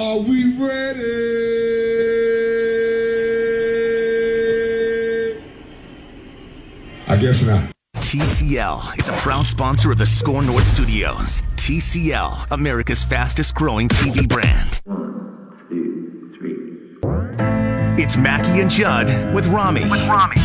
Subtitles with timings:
[0.00, 1.02] Are we ready?
[7.06, 7.70] I guess not.
[7.96, 11.42] TCL is a proud sponsor of the SKOR North Studios.
[11.56, 14.80] TCL, America's fastest growing TV brand.
[14.84, 18.02] One, two, three.
[18.02, 19.82] It's Mackie and Judd with Rami.
[19.82, 20.36] With Rami.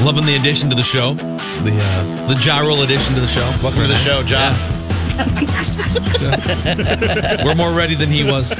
[0.00, 3.40] Loving the addition to the show, the uh, the Ja Rule addition to the show.
[3.64, 4.77] Welcome to the show, John.
[7.44, 8.52] We're more ready than he was.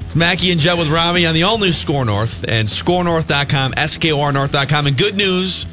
[0.00, 4.86] It's Mackie and Judd with Rami on the all new SKOR North and scorenorth.com, SKORnorth.com.
[4.86, 5.66] And good news,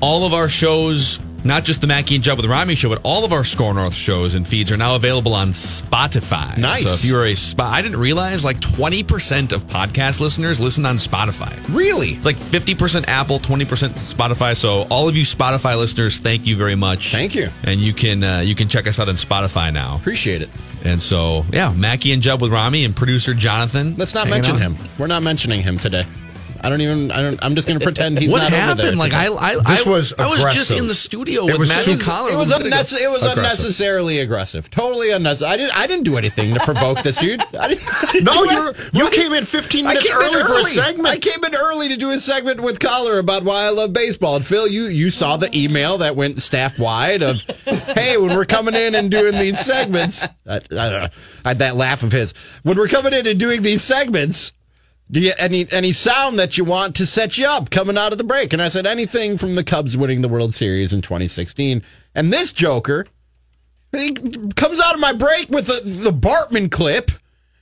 [0.00, 3.24] all of our shows, not just the Mackie and Judd with Rami show, but all
[3.24, 6.56] of our SKOR North shows and feeds are now available on Spotify.
[6.56, 6.84] Nice.
[6.84, 10.96] So if you're a spot, I didn't realize like 20% of podcast listeners listen on
[10.96, 11.52] Spotify.
[11.74, 12.10] Really?
[12.10, 14.56] It's like 50% Apple, 20% Spotify.
[14.56, 17.12] So all of you Spotify listeners, thank you very much.
[17.12, 17.48] Thank you.
[17.64, 19.96] And you can uh, you can check us out on Spotify now.
[19.96, 20.50] Appreciate it.
[20.84, 23.94] And so yeah, Mackie and Judd with Rami and producer Jonathan.
[23.96, 24.60] Let's not mention out.
[24.62, 24.76] him.
[24.98, 26.04] We're not mentioning him today.
[26.62, 27.10] I don't even.
[27.10, 27.38] I don't.
[27.42, 28.60] I'm just going to pretend he's What not over there.
[28.64, 28.98] happened?
[28.98, 29.26] Like today.
[29.26, 31.94] I, I, This I, was I was just in the studio It with was Matthew
[31.94, 32.32] super- Collar.
[32.32, 33.38] It was, unnecess- it was Aggressive.
[33.38, 34.70] unnecessarily aggressive.
[34.70, 35.52] Totally unnecessary.
[35.52, 35.76] I didn't.
[35.76, 37.40] I didn't do anything to provoke this dude.
[37.56, 40.58] I didn't, I didn't No, you're, you came in 15 minutes came in early for
[40.60, 41.08] a segment.
[41.08, 44.36] I came in early to do a segment with Coller about why I love baseball.
[44.36, 47.40] And Phil, you you saw the email that went staff wide of,
[47.96, 51.08] hey, when we're coming in and doing these segments, I, I don't know,
[51.44, 52.32] I had that laugh of his.
[52.62, 54.52] When we're coming in and doing these segments,
[55.12, 58.18] do you any any sound that you want to set you up coming out of
[58.18, 58.52] the break?
[58.52, 61.82] And I said anything from the Cubs winning the World Series in 2016.
[62.14, 63.06] And this Joker
[63.92, 64.12] he
[64.56, 67.10] comes out of my break with the, the Bartman clip.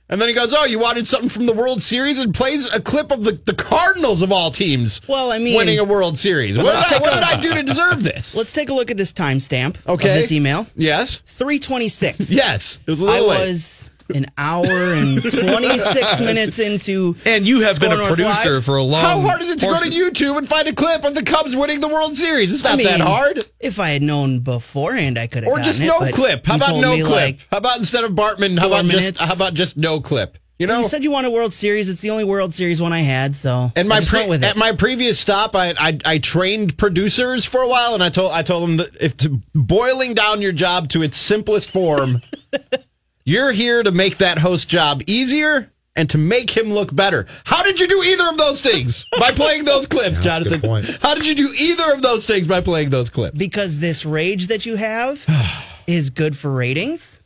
[0.07, 2.81] And then he goes, "Oh, you wanted something from the World Series?" and plays a
[2.81, 4.99] clip of the, the Cardinals of all teams.
[5.07, 6.57] Well, I mean- winning a World Series.
[6.57, 8.35] What, did I, what did I do to deserve this?
[8.35, 10.09] Let's take a look at this timestamp Okay.
[10.09, 10.67] of this email.
[10.75, 12.29] Yes, 326.
[12.29, 12.79] yes.
[12.85, 13.47] It was a I little late.
[13.47, 17.15] was an hour and 26 minutes into.
[17.25, 18.65] And you have been a producer Live.
[18.65, 19.03] for a long.
[19.03, 21.55] How hard is it to go to YouTube and find a clip of the Cubs
[21.55, 22.53] winning the World Series?
[22.53, 23.43] It's not I mean, that hard.
[23.59, 25.61] If I had known beforehand, I could have gotten it.
[25.61, 26.45] Or just no but clip.
[26.45, 27.09] How about no clip?
[27.09, 28.57] like, how about instead of Bartman?
[28.59, 30.37] How four about just how about just no clip?
[30.59, 31.89] You know, You said you want a World Series.
[31.89, 34.29] It's the only World Series one I had, so And I my just pre- went
[34.29, 34.47] with it.
[34.51, 38.31] at my previous stop, I, I I trained producers for a while, and I told
[38.31, 42.21] I told them that if to, boiling down your job to its simplest form,
[43.25, 47.25] you're here to make that host job easier and to make him look better.
[47.43, 50.59] How did you do either of those things by playing those clips, that's a Jonathan?
[50.59, 50.85] good point.
[51.01, 53.37] How did you do either of those things by playing those clips?
[53.37, 55.25] because this rage that you have
[55.87, 57.21] is good for ratings.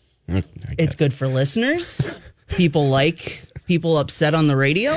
[0.77, 2.01] It's good for listeners.
[2.47, 4.91] People like people upset on the radio.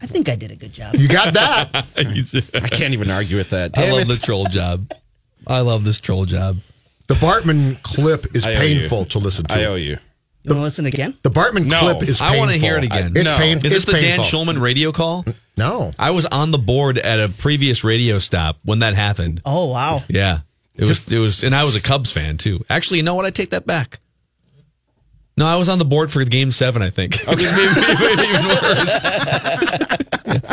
[0.00, 0.94] I think I did a good job.
[0.94, 1.70] You got that.
[2.54, 3.76] I can't even argue with that.
[3.76, 4.08] I love it.
[4.08, 4.92] the troll job.
[5.46, 6.58] I love this troll job.
[7.08, 8.58] The Bartman clip is I you.
[8.58, 9.54] painful to listen to.
[9.60, 9.98] I owe you.
[10.42, 11.16] You want to listen again?
[11.22, 11.80] The Bartman No.
[11.80, 12.26] clip is painful.
[12.26, 13.12] I want to hear it again.
[13.16, 13.36] It's No.
[13.36, 13.66] painful.
[13.66, 14.24] Is this it's the Dan painful.
[14.44, 15.24] Shulman radio call?
[15.56, 15.92] No.
[15.98, 19.40] I was on the board at a previous radio stop when that happened.
[19.44, 20.02] Oh wow!
[20.08, 20.40] Yeah.
[20.76, 22.64] It was it was and I was a Cubs fan too.
[22.70, 23.24] Actually, you know what?
[23.24, 23.98] I take that back.
[25.38, 27.14] No, I was on the board for game seven, I think.
[27.28, 27.44] Okay.
[27.44, 28.98] maybe even worse.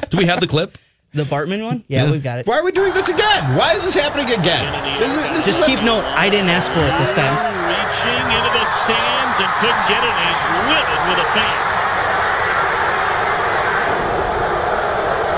[0.09, 0.77] Do we have the clip?
[1.13, 1.83] The Bartman one?
[1.87, 2.47] Yeah, we've got it.
[2.49, 3.53] Why are we doing this again?
[3.53, 4.65] Why is this happening again?
[4.97, 6.01] This is- this Just is keep note.
[6.17, 7.37] I didn't ask for it this time.
[7.69, 10.43] Reaching into the stands and couldn't get it, and he's
[10.73, 11.57] livid with a fan.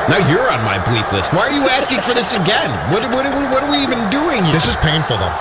[0.07, 1.33] Now you're on my bleep list.
[1.33, 2.71] Why are you asking for this again?
[2.93, 4.43] What, what, what, what are we even doing?
[4.55, 5.35] This is painful, though.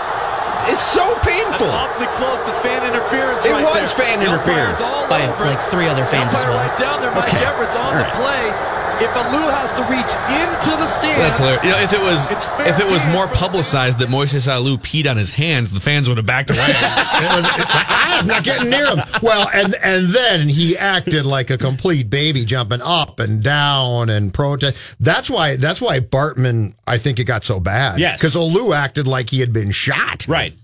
[0.66, 1.68] It's so painful.
[1.70, 3.44] Awfully close to fan interference.
[3.44, 4.18] It right was there.
[4.18, 4.80] fan The interference.
[4.80, 6.56] all By over like three other fans as well.
[6.56, 7.12] right down there.
[7.14, 7.44] Mike Okay.
[7.44, 8.14] Everitt's on All the right.
[8.18, 8.73] play.
[9.00, 11.64] If a Lou has to reach into the stands, That's hilarious.
[11.64, 12.30] You know, if it was
[12.66, 16.16] if it was more publicized that Moises Alou peed on his hands, the fans would
[16.18, 16.60] have backed away.
[17.26, 19.00] Ah, I'm not getting near him.
[19.22, 24.32] Well, and and then he acted like a complete baby, jumping up and down and
[24.32, 24.76] protest.
[25.00, 26.74] That's why that's why Bartman.
[26.86, 27.98] I think it got so bad.
[27.98, 28.20] Yes.
[28.20, 30.26] because Alou acted like he had been shot.
[30.28, 30.54] Right.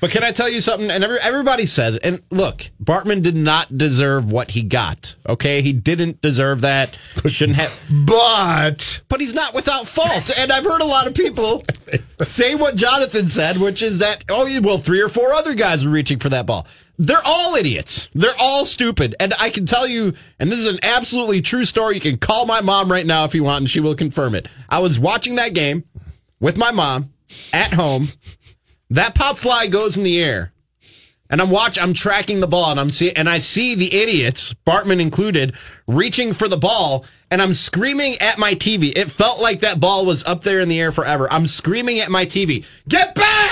[0.00, 0.90] But can I tell you something?
[0.90, 5.14] And every, everybody says, and look, Bartman did not deserve what he got.
[5.28, 6.96] Okay, he didn't deserve that.
[7.26, 7.78] Shouldn't have.
[7.90, 10.30] But But he's not without fault.
[10.36, 11.64] And I've heard a lot of people
[12.22, 15.92] say what Jonathan said, which is that oh, well, three or four other guys were
[15.92, 16.66] reaching for that ball.
[16.98, 18.08] They're all idiots.
[18.14, 19.14] They're all stupid.
[19.18, 21.94] And I can tell you, and this is an absolutely true story.
[21.96, 24.46] You can call my mom right now if you want, and she will confirm it.
[24.68, 25.84] I was watching that game
[26.38, 27.12] with my mom
[27.52, 28.08] at home.
[28.92, 30.52] That pop fly goes in the air.
[31.30, 34.54] And I'm watch I'm tracking the ball and I'm see and I see the idiots,
[34.66, 35.54] Bartman included,
[35.88, 38.92] reaching for the ball and I'm screaming at my TV.
[38.94, 41.26] It felt like that ball was up there in the air forever.
[41.32, 42.66] I'm screaming at my TV.
[42.86, 43.51] Get back!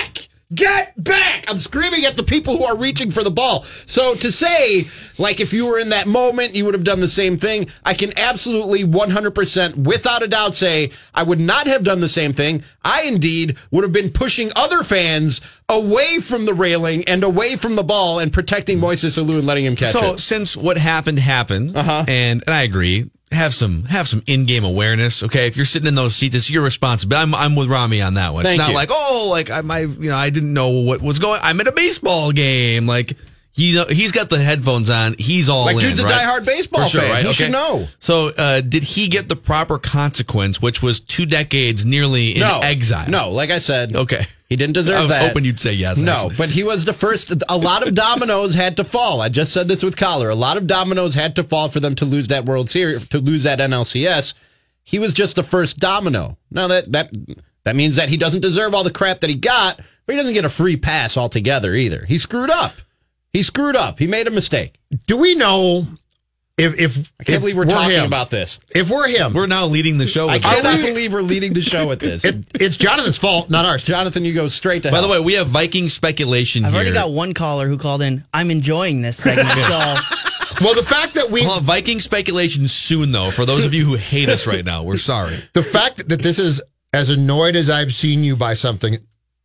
[0.52, 1.44] Get back!
[1.48, 3.62] I'm screaming at the people who are reaching for the ball.
[3.62, 7.08] So to say, like, if you were in that moment, you would have done the
[7.08, 12.00] same thing, I can absolutely 100% without a doubt say I would not have done
[12.00, 12.64] the same thing.
[12.82, 17.76] I indeed would have been pushing other fans away from the railing and away from
[17.76, 20.02] the ball and protecting Moises Alou and letting him catch so it.
[20.02, 22.04] So since what happened happened, Uh-huh.
[22.08, 25.22] and, and I agree, have some have some in game awareness.
[25.22, 27.22] Okay, if you're sitting in those seats, it's your responsibility.
[27.22, 28.42] I'm I'm with Rami on that one.
[28.44, 28.74] Thank it's not you.
[28.74, 31.40] like oh, like I my you know I didn't know what was going.
[31.42, 32.86] I'm at a baseball game.
[32.86, 33.16] Like
[33.60, 35.14] he know, he's got the headphones on.
[35.18, 36.14] He's all Like, in, dude's a right?
[36.22, 37.10] diehard baseball sure, fan.
[37.10, 37.24] right?
[37.26, 37.86] He should know.
[37.98, 42.60] So uh, did he get the proper consequence, which was two decades nearly in no
[42.60, 43.08] exile?
[43.08, 44.24] No, like I said, Okay.
[44.48, 45.00] He didn't deserve that.
[45.00, 45.28] I was that.
[45.28, 46.34] hoping you'd say yes, No, actually.
[46.36, 47.32] but he was the first.
[47.48, 49.20] A lot of dominoes had to fall.
[49.20, 50.28] I just said this with Coller.
[50.28, 53.18] A lot of dominoes had to fall for them to lose that World Series, to
[53.18, 54.34] lose that NLCS.
[54.82, 56.36] He was just the first domino.
[56.50, 57.12] Now that that
[57.62, 60.34] that means that he doesn't deserve all the crap that he got, but he doesn't
[60.34, 62.04] get a free pass altogether either.
[62.06, 62.72] He screwed up.
[63.32, 63.98] He screwed up.
[63.98, 64.76] He made a mistake.
[65.06, 65.84] do we know
[66.58, 68.58] if if I can't if believe we're, talking him, about this.
[68.70, 69.32] if we're him?
[69.32, 70.28] We're now leading the show.
[70.28, 70.86] I cannot this.
[70.86, 72.24] believe we're leading the show with this.
[72.24, 73.82] it, it's Jonathan's fault, not ours.
[73.84, 75.06] Jonathan, you go straight to By hell.
[75.06, 76.80] the way, we have Viking speculation I've here.
[76.80, 78.24] already got one caller who called in.
[78.34, 79.48] I'm enjoying this segment.
[79.48, 79.94] so
[80.60, 83.30] Well, the fact that we We'll Viking speculation soon, though.
[83.30, 85.38] For those of you who hate us right now, we're sorry.
[85.54, 86.60] the fact that this is
[86.92, 88.98] as annoyed as I've seen you by something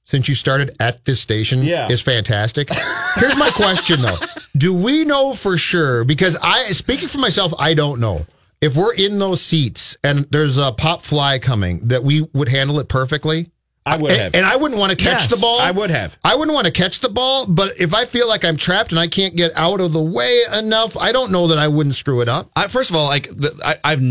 [0.06, 1.90] since you started at this station Yeah.
[1.92, 2.70] is fantastic.
[3.16, 4.18] Here's my question though.
[4.58, 8.26] Do we know for sure because I speaking for myself I don't know.
[8.62, 12.80] If we're in those seats and there's a pop fly coming that we would handle
[12.80, 13.50] it perfectly?
[13.86, 14.36] I would And, have.
[14.36, 15.60] and I wouldn't want to catch Yes, the ball.
[15.60, 16.18] I would have.
[16.24, 19.00] I wouldn't want to catch the ball, but if I feel like I'm trapped and
[19.00, 22.22] I can't get out of the way enough, I don't know that I wouldn't screw
[22.22, 22.50] it up.
[22.56, 24.02] I, first of all, like the, I, I've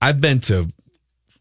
[0.00, 0.68] I've been to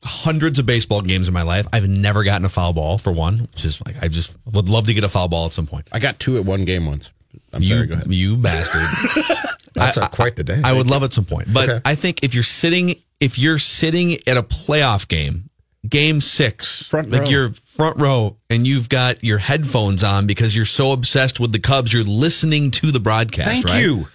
[0.04, 1.68] hundreds of baseball games in my life.
[1.74, 4.88] I've never gotten a foul ball for one, which is like I just would love
[4.88, 5.88] to get a foul ball at some point.
[5.92, 7.12] I got two at one game once.
[7.52, 7.88] I'm you, sorry.
[7.88, 8.14] Go ahead.
[8.14, 8.82] you bastard.
[9.74, 10.62] That's uh, I- a, quite the day.
[10.64, 11.82] I would love at some point, but Okay.
[11.86, 15.50] I think if you're sitting, if you're sitting at a playoff game,
[15.88, 17.30] game six, Front like row.
[17.30, 21.60] you're front row, and you've got your headphones on because you're so obsessed with the
[21.60, 23.50] Cubs, you're listening to the broadcast.
[23.50, 23.82] Thank right?
[23.82, 24.08] you.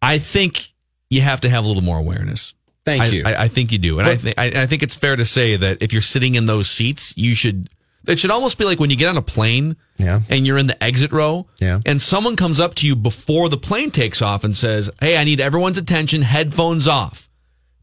[0.00, 0.68] I think
[1.10, 2.54] you have to have a little more awareness.
[2.84, 3.22] Thank I, you.
[3.24, 5.56] I, I think you do, and I think I, I think it's fair to say
[5.56, 7.68] that if you're sitting in those seats, you should.
[8.04, 10.22] It should almost be like when you get on a plane, Yeah.
[10.28, 11.78] and you're in the exit row, Yeah.
[11.86, 15.22] and someone comes up to you before the plane takes off and says, "Hey, I
[15.22, 16.22] need everyone's attention.
[16.22, 17.30] Headphones off.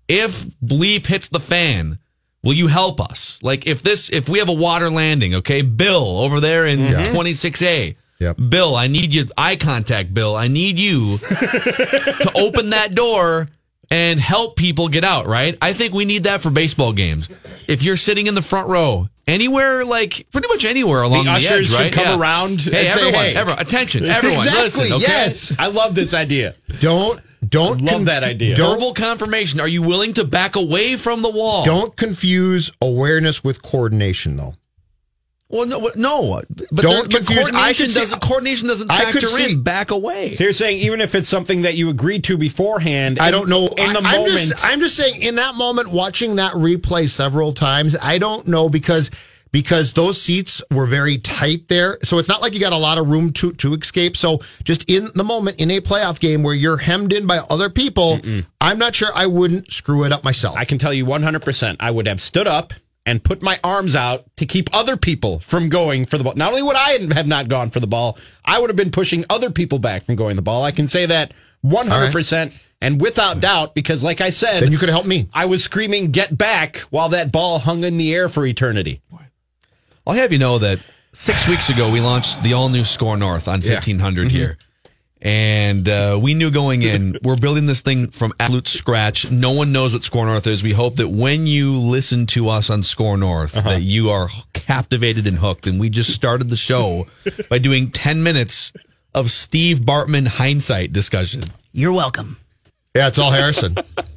[0.09, 1.99] If bleep hits the fan."
[2.41, 3.37] Will you help us?
[3.43, 7.13] Like if this, if we have a water landing, okay, Bill over there in mm-hmm.
[7.13, 7.95] 26A.
[8.19, 8.37] Yep.
[8.47, 10.37] Bill, I need you eye contact, Bill.
[10.37, 13.47] I need you to open that door
[13.91, 15.57] and help people get out, right?
[15.61, 17.29] I think we need that for baseball games.
[17.67, 21.71] If you're sitting in the front row, anywhere like pretty much anywhere along the, ushers
[21.73, 22.05] edge, should right?
[22.05, 24.63] come around Hey, and say, everyone, "Hey." everyone, attention, everyone, exactly.
[24.63, 25.05] listen, okay?
[25.07, 25.53] Yes.
[25.57, 26.55] I love this idea.
[26.79, 28.55] Don't don't Love that idea.
[28.57, 29.59] Don't Verbal confirmation.
[29.61, 31.63] Are you willing to back away from the wall?
[31.63, 34.53] don't confuse awareness with coordination though.
[35.51, 36.41] Well, no, no.
[36.71, 38.21] But, Don't there- but confuse- coordination could see- doesn't.
[38.21, 39.61] Coordination doesn't I could factor see- in.
[39.63, 40.35] Back away.
[40.35, 43.67] So you're saying even if it's something that you agreed to beforehand, I don't know.
[43.67, 47.09] In the I, am moment, just I'm just saying in that moment watching that replay
[47.09, 49.09] several times, I don't know because
[49.51, 51.97] because those seats were very tight there.
[52.03, 54.15] So it's not like you got a lot of room to to escape.
[54.15, 57.71] So just in the moment in a playoff game where you're hemmed in by other
[57.71, 58.19] people,
[58.61, 60.55] I'm not sure I wouldn't screw it up myself.
[60.55, 61.39] I can tell you 100.
[61.41, 62.73] percent I would have stood up
[63.09, 66.35] and put my arms out to keep other people from going for the ball.
[66.35, 69.25] Not only would I have not gone for the ball, I would have been pushing
[69.31, 70.63] other people back from going the ball.
[70.63, 71.33] I can say that
[71.65, 75.27] 100% and without doubt because like I said, Then you could help me.
[75.33, 79.01] I was screaming get back while that ball hung in the air for eternity.
[80.05, 80.79] I'll have you know that
[81.11, 83.73] six weeks ago we launched the all new SKOR North on Yeah.
[83.73, 84.35] 1500 mm-hmm.
[84.37, 84.57] here.
[85.21, 89.29] And uh, we knew going in, we're building this thing from absolute scratch.
[89.29, 90.63] No one knows what SKOR North is.
[90.63, 95.27] We hope that when you listen to us on SKOR North, that you are captivated
[95.27, 95.67] and hooked.
[95.67, 97.07] And we just started the show
[97.49, 98.71] by doing 10 minutes
[99.13, 101.43] of Steve Bartman hindsight discussion.
[101.73, 102.37] You're welcome.
[102.95, 103.75] Yeah, it's all Harrison.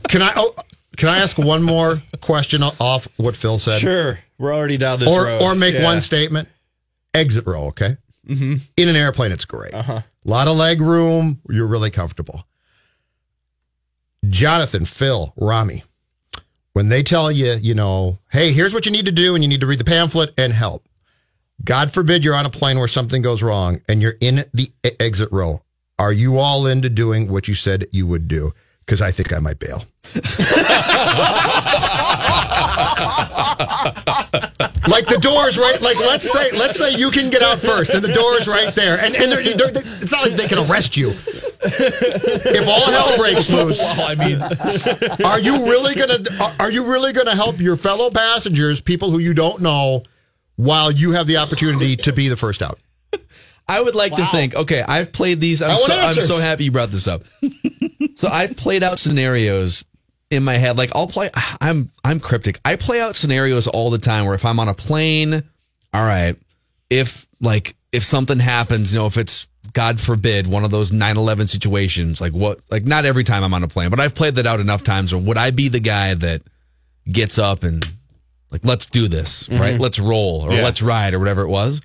[0.08, 0.32] can I?
[0.36, 0.54] Oh,
[0.96, 3.80] can I ask one more question off what Phil said?
[3.80, 4.18] Sure.
[4.38, 5.42] We're already down this or road.
[5.42, 5.84] or make Yeah.
[5.84, 6.48] one statement.
[7.14, 7.96] Exit row, okay.
[8.28, 8.60] Mhm.
[8.76, 9.74] In an airplane, it's great.
[9.74, 10.00] Uh-huh.
[10.24, 11.40] A lot of leg room.
[11.48, 12.46] You're really comfortable.
[14.28, 15.82] Jonathan, Phil, Rami,
[16.72, 19.48] when they tell you, you know, hey, here's what you need to do, and you
[19.48, 20.86] need to read the pamphlet and help.
[21.64, 25.30] God forbid you're on a plane where something goes wrong and you're in the exit
[25.30, 25.60] row.
[25.98, 28.52] Are you all into doing what you said you would do?
[28.80, 29.84] Because I think I might bail.
[34.88, 38.02] like the doors right like let's say let's say you can get out first and
[38.02, 38.98] the door's right there.
[38.98, 39.70] And, and they're, they're,
[40.02, 41.10] it's not like they can arrest you.
[41.64, 44.42] If all hell breaks loose Well, I mean,
[45.24, 49.18] are you really gonna are- are you really gonna help your fellow passengers people who
[49.18, 50.02] you don't know
[50.56, 52.78] while you have the opportunity to be the first out?
[53.68, 55.62] I would like to think, okay, I've played these.
[55.62, 57.22] I'm, so, I'm so happy you brought this up.
[58.16, 59.84] so I've played out scenarios
[60.32, 60.76] in my head.
[60.76, 62.58] Like I'll play, I'm, I'm cryptic.
[62.64, 65.42] I play out scenarios all the time where if I'm on a plane,
[65.94, 66.36] all right,
[66.90, 71.48] if like, if something happens, you know, if it's God forbid, one of those 9-11
[71.48, 74.46] situations, like what, like not every time I'm on a plane, but I've played that
[74.46, 75.12] out enough times.
[75.12, 76.42] Or would I be the guy that
[77.04, 77.84] gets up and
[78.50, 79.60] like, let's do this, mm-hmm.
[79.60, 79.80] right?
[79.80, 80.62] Let's roll or Yeah.
[80.62, 81.80] let's ride or whatever it was.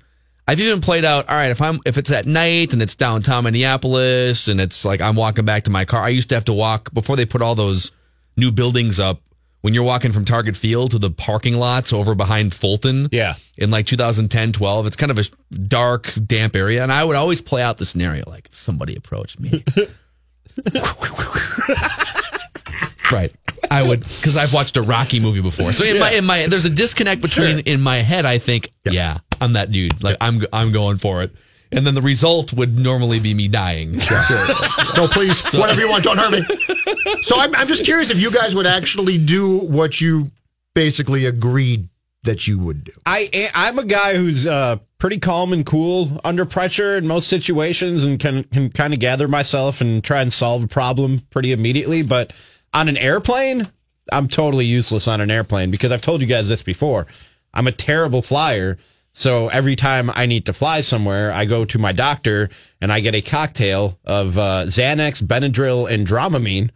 [0.46, 1.28] I've even played out.
[1.28, 5.02] All right, if I'm if it's at night and it's downtown Minneapolis and it's like
[5.02, 6.02] I'm walking back to my car.
[6.02, 7.92] I used to have to walk before they put all those
[8.38, 9.20] new buildings up.
[9.60, 13.34] When you're walking from Target Field to the parking lots over behind Fulton, Yeah.
[13.56, 15.24] in like 2010, 12, it's kind of a
[15.56, 19.40] dark, damp area, and I would always play out the scenario like if somebody approached
[19.40, 19.64] me,
[23.12, 23.32] right?
[23.70, 25.72] I would because I've watched a Rocky movie before.
[25.72, 28.24] So in my in my there's a disconnect between in my head.
[28.24, 30.02] I think yeah, I'm that dude.
[30.02, 31.34] Like I'm I'm going for it.
[31.70, 33.98] And then the result would normally be me dying.
[33.98, 34.22] Sure.
[34.96, 38.30] no please whatever you want don't hurt me so I'm, I'm just curious if you
[38.30, 40.30] guys would actually do what you
[40.74, 41.88] basically agreed
[42.24, 46.44] that you would do I I'm a guy who's uh, pretty calm and cool under
[46.44, 50.64] pressure in most situations, and can can kind of gather myself and try and solve
[50.64, 52.02] a problem pretty immediately.
[52.02, 52.32] But
[52.74, 53.68] on an airplane,
[54.12, 57.06] I'm totally useless on an airplane because I've told you guys this before.
[57.54, 58.76] I'm a terrible flyer.
[59.18, 63.00] So every time I need to fly somewhere, I go to my doctor and I
[63.00, 66.70] get a cocktail of uh, Xanax, Benadryl, and Dramamine.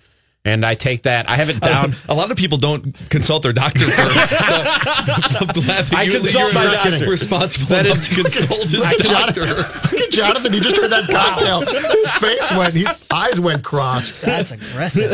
[0.44, 1.30] And I take that.
[1.30, 1.94] I have it down.
[2.08, 4.30] A lot of people don't consult their doctor first.
[4.30, 7.08] So I'm glad that I you, consult my doctor.
[7.08, 9.46] responsible That enough is- to consult his Look doctor.
[9.46, 9.56] Jonathan,
[9.92, 10.52] look at Jonathan.
[10.52, 11.60] He just heard that cocktail.
[11.64, 14.20] His face went, his eyes went crossed.
[14.22, 15.12] That's aggressive.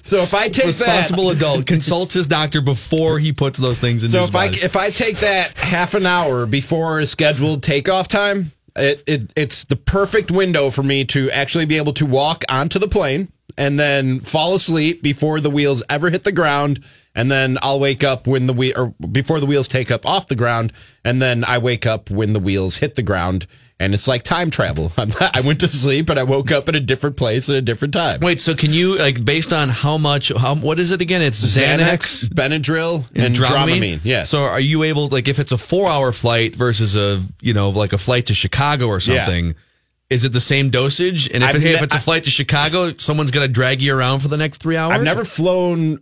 [0.10, 4.02] So if I take that, Responsible adult consults his doctor before he puts those things
[4.02, 7.62] in So his if I if I take that half an hour before a scheduled
[7.62, 12.06] takeoff time, it, it it's the perfect window for me to actually be able to
[12.06, 16.82] walk onto the plane and then fall asleep before the wheels ever hit the ground,
[17.14, 20.28] and then I'll wake up when the wheel or before the wheels take up off
[20.28, 20.72] the ground,
[21.04, 23.46] and then I wake up when the wheels hit the ground.
[23.78, 24.92] And it's like time travel.
[24.98, 27.94] I went to sleep and I woke up at a different place at a different
[27.94, 28.20] time.
[28.20, 30.30] Wait, so can you like based on how much?
[30.36, 31.22] How what is it again?
[31.22, 34.00] It's Xanax, Benadryl, and, Dramamine.
[34.04, 34.28] Yes.
[34.28, 37.70] So are you able like if it's a four hour flight versus a you know
[37.70, 39.54] like a flight to Chicago or Yeah.
[40.10, 41.30] Is it the same dosage?
[41.30, 43.96] And if, it, hey, if it's a flight to Chicago, someone's going to drag you
[43.96, 44.92] around for the next three hours.
[44.92, 46.00] I've never flown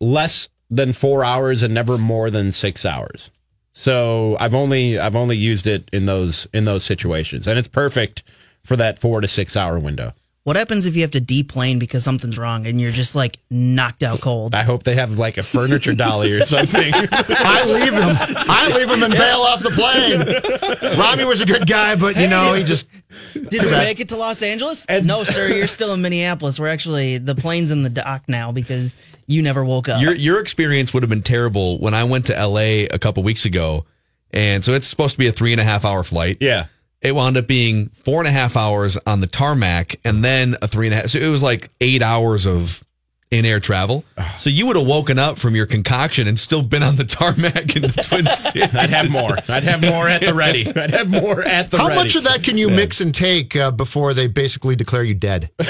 [0.00, 3.30] less than four hours and never more than six hours.
[3.72, 8.22] So I've only I've only used it in those in those situations, and it's perfect
[8.64, 10.12] for that four to six hour window.
[10.44, 14.02] What happens if you have to deplane because something's wrong and you're just like knocked
[14.02, 14.54] out cold?
[14.54, 16.92] I hope they have like a furniture dolly or something.
[16.94, 18.16] I leave him.
[18.48, 20.98] I leave him and bail off the plane.
[20.98, 22.88] Robbie was a good guy, but you know he just.
[23.34, 24.86] Did we make it to Los Angeles?
[24.88, 25.48] no, sir.
[25.48, 26.58] You're still in Minneapolis.
[26.58, 30.00] We're actually the plane's in the dock now because you never woke up.
[30.00, 32.86] Your your experience would have been terrible when I went to L.A.
[32.86, 33.84] a couple weeks ago,
[34.30, 36.38] and so it's supposed to be a three and a half hour flight.
[36.40, 36.66] yeah.
[37.02, 40.68] It wound up being four and a half hours on the tarmac, and then a
[40.68, 41.06] three and a half.
[41.08, 42.84] So it was like eight hours of
[43.30, 44.04] in air travel.
[44.38, 47.76] So you would have woken up from your concoction and still been on the tarmac
[47.76, 48.74] in the Twin Cities.
[48.74, 49.36] I'd have more.
[49.48, 50.66] I'd have more at the ready.
[50.76, 52.00] I'd have more at the How ready.
[52.00, 55.48] much of that can you mix and take uh, before they basically declare you dead?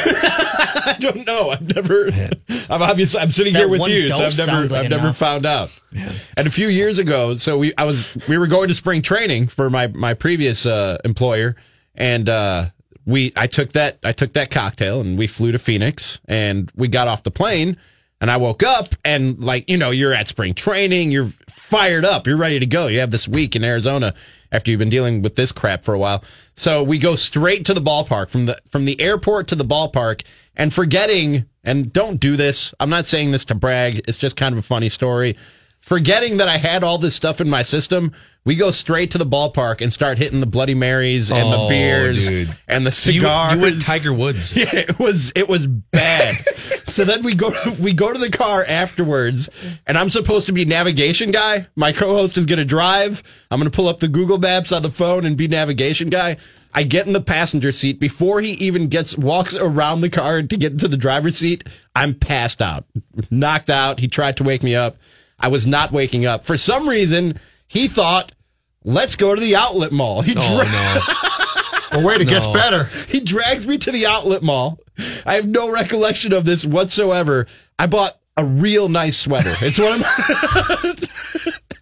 [1.01, 1.51] Don't know.
[1.51, 2.11] I've never.
[2.69, 3.21] I'm obviously.
[3.21, 4.63] I'm sitting That here with you, so I've never.
[4.69, 5.17] like I've never enough.
[5.17, 5.79] found out.
[6.37, 9.49] And a few years ago, so we I was we were going to spring training
[9.49, 11.57] for my my previous uh, employer,
[11.95, 12.67] and uh,
[13.07, 16.89] we I took that I took that cocktail and we flew to Phoenix, and we
[16.89, 17.77] got off the plane.
[18.23, 21.31] And I woke up and like, you know, you're at spring training, you're
[21.71, 22.89] fired up, you're ready to go.
[22.89, 24.13] You have this week in Arizona
[24.51, 26.25] after you've been dealing with this crap for a while.
[26.57, 30.25] So we go straight to the ballpark from the from the airport to the ballpark
[30.57, 32.75] and forgetting and don't do this.
[32.81, 34.01] I'm not saying this to brag.
[34.09, 35.37] It's just kind of a funny story.
[35.91, 38.13] Forgetting that I had all this stuff in my system,
[38.45, 41.69] we go straight to the ballpark and start hitting the Bloody Marys and the Oh,
[41.69, 42.55] beers dude.
[42.69, 43.57] and the So you, cigars.
[43.57, 44.57] you went Tiger Woods.
[44.57, 46.37] Yeah, it was it was bad.
[46.87, 49.49] so then we go we go to the car afterwards,
[49.85, 51.67] and I'm supposed to be navigation guy.
[51.75, 53.25] My co-host is going to drive.
[53.51, 56.37] I'm going to pull up the Google Maps on the phone and be navigation guy.
[56.73, 60.57] I get in the passenger seat before he even gets walks around the car to
[60.57, 61.65] get into the driver's seat.
[61.97, 62.85] I'm passed out,
[63.33, 63.99] knocked out.
[63.99, 64.97] He tried to wake me up.
[65.41, 67.35] I was not waking up for some reason.
[67.67, 68.33] He thought,
[68.85, 71.01] "Let's go to the outlet mall." He Oh, dra- no.
[71.93, 72.85] Well, wait, it gets better.
[73.09, 74.79] he drags me to the outlet mall.
[75.27, 77.49] I have no recollection of this whatsoever.
[77.81, 79.55] I bought a real nice sweater.
[79.61, 80.95] It's one of my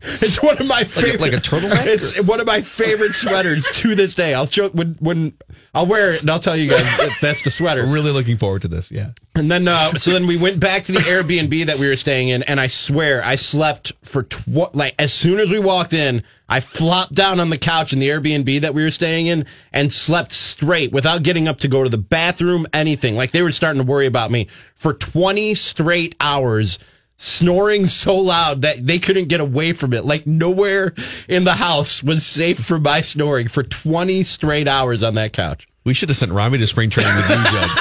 [0.22, 3.94] It's one of my favorite like a turtleneck, It's one of my favorite sweaters to
[3.94, 4.34] this day.
[4.34, 5.32] I'll show when when
[5.74, 7.84] I'll wear it and I'll tell you guys that that's the sweater.
[7.86, 8.90] Really looking forward to this.
[8.90, 9.10] Yeah.
[9.34, 12.30] And then, uh, so then we went back to the Airbnb that we were staying
[12.30, 16.24] in, and I swear I slept for tw- like as soon as we walked in,
[16.48, 19.92] I flopped down on the couch in the Airbnb that we were staying in and
[19.92, 23.16] slept straight without getting up to go to the bathroom, anything.
[23.16, 26.78] Like they were starting to worry about me for 20 straight hours.
[27.20, 30.04] Snoring so loud that they couldn't get away from it.
[30.04, 30.94] Like nowhere
[31.28, 35.66] in the house was safe from my snoring for 20 straight hours on that couch.
[35.84, 37.70] We should have sent Rami to spring training with you, Judd.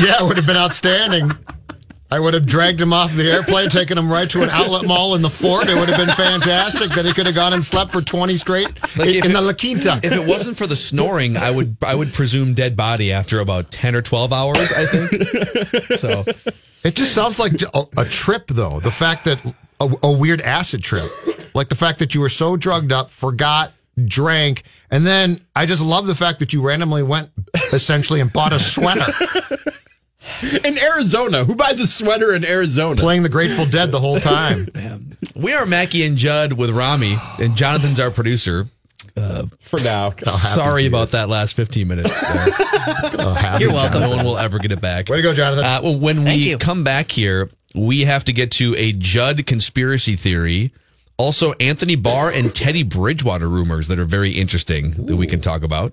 [0.00, 1.30] Yeah, it would have been outstanding.
[2.10, 5.14] I would have dragged him off the airplane, taken him right to an outlet mall
[5.14, 5.68] in the fort.
[5.68, 8.68] It would have been fantastic that he could have gone and slept for 20 straight
[8.96, 10.00] Like, in, in it- the La Quinta.
[10.02, 13.70] If it wasn't for the snoring, I would I would presume dead body after about
[13.70, 14.72] ten or twelve hours.
[14.72, 15.96] I think.
[15.98, 16.24] So
[16.84, 18.80] It just sounds like a, a trip, though.
[18.80, 19.44] The fact that
[19.80, 21.10] a, a weird acid trip,
[21.54, 23.72] like the fact that you were so drugged up, forgot,
[24.04, 27.30] drank, and then I just love the fact that you randomly went
[27.72, 29.04] essentially and bought a sweater,
[30.64, 33.00] In Arizona, who buys a sweater in Arizona?
[33.00, 34.68] playing the Grateful Dead the whole time.
[35.34, 38.68] we are Mackie and Judd with Rami, and Jonathan's our producer.
[39.60, 40.10] For now.
[40.10, 42.22] Sorry about that last fifteen minutes.
[43.14, 44.00] Oh, happy You're welcome.
[44.00, 45.08] no one will ever get it back.
[45.08, 45.64] Way to go, Jonathan.
[45.64, 46.58] Uh, well, when Thank we you.
[46.58, 50.72] come back here, we have to get to a Judd conspiracy theory.
[51.18, 55.62] Also, Anthony Barr and Teddy Bridgewater rumors that are very interesting that we can talk
[55.62, 55.92] about.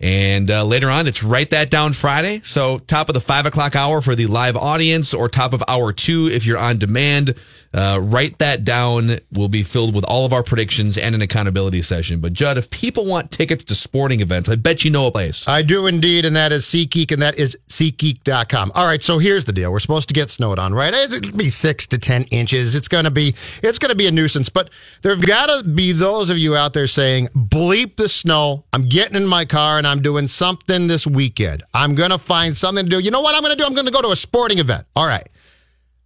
[0.00, 2.40] And uh, later on, it's Write That Down Friday.
[2.42, 5.92] So, top of the five o'clock hour for the live audience, or top of hour
[5.92, 7.38] two if you're on demand.
[7.74, 11.82] Uh, write that down will be filled with all of our predictions and an accountability
[11.82, 12.20] session.
[12.20, 15.46] But, Judd, if people want tickets to sporting events, I bet you know a place.
[15.48, 18.70] I do indeed, and that is SeatGeek, and that is SeatGeek.com.
[18.76, 20.94] All right, so here's the deal: we're supposed to get snowed on, right?
[20.94, 22.76] It'll be six to ten inches.
[22.76, 24.48] It's gonna be, it's gonna be a nuisance.
[24.48, 24.70] But
[25.02, 28.64] there've got to be those of you out there saying, "Bleep the snow!
[28.72, 31.64] I'm getting in my car and I'm doing something this weekend.
[31.74, 32.98] I'm gonna find something to do.
[33.00, 33.64] You know what I'm gonna do?
[33.64, 34.86] I'm gonna go to a sporting event.
[34.94, 35.26] All right."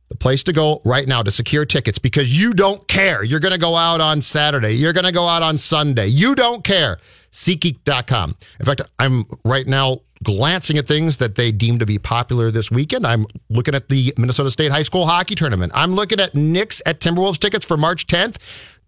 [0.08, 3.22] The place to go right now to secure tickets because you don't care.
[3.22, 4.72] You're going to go out on Saturday.
[4.72, 6.06] You're going to go out on Sunday.
[6.06, 6.98] You don't care.
[7.32, 8.36] SeatGeek.com.
[8.58, 12.70] In fact, I'm right now glancing at things that they deem to be popular this
[12.70, 13.06] weekend.
[13.06, 15.72] I'm looking at the Minnesota State High School hockey tournament.
[15.74, 18.38] I'm looking at Knicks at Timberwolves tickets for March 10th.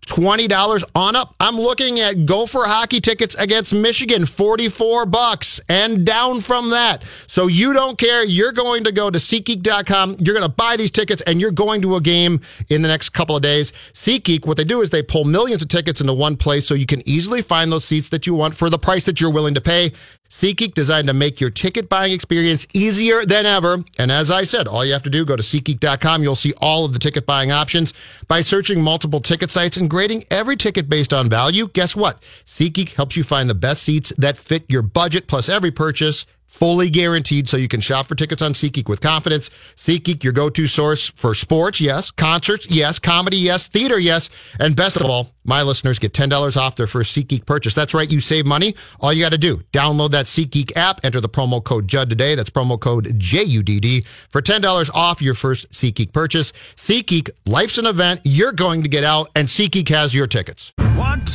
[0.06, 1.34] $20 on up.
[1.38, 7.04] I'm looking at Gopher hockey tickets against Michigan, 44 bucks and down from that.
[7.26, 8.24] So you don't care.
[8.24, 10.16] You're going to go to SeatGeek.com.
[10.20, 13.10] You're going to buy these tickets and you're going to a game in the next
[13.10, 13.72] couple of days.
[13.92, 16.86] SeatGeek, what they do is they pull millions of tickets into one place so you
[16.86, 19.60] can easily find those seats that you want for the price that you're willing to
[19.60, 19.92] pay.
[20.30, 23.84] SeatGeek designed to make your ticket buying experience easier than ever.
[23.98, 26.22] And as I said, all you have to do, go to SeatGeek.com.
[26.22, 27.92] You'll see all of the ticket buying options
[28.28, 31.66] by searching multiple ticket sites and grading every ticket based on value.
[31.68, 32.22] Guess what?
[32.46, 35.26] SeatGeek helps you find the best seats that fit your budget.
[35.26, 39.48] Plus, every purchase fully guaranteed so you can shop for tickets on SeatGeek with confidence.
[39.76, 44.96] SeatGeek, your go-to source for sports, yes, concerts, yes, comedy, yes, theater, yes, and best
[44.96, 47.72] of all, my listeners get $10 off their first SeatGeek purchase.
[47.72, 48.74] That's right, you save money.
[49.00, 52.34] All you got to do, download that SeatGeek app, enter the promo code JUDD today.
[52.34, 56.52] That's promo code J-U-D-D for $10 off your first SeatGeek purchase.
[56.76, 58.20] SeatGeek, life's an event.
[58.24, 60.72] You're going to get out, and SeatGeek has your tickets.
[60.94, 61.26] What?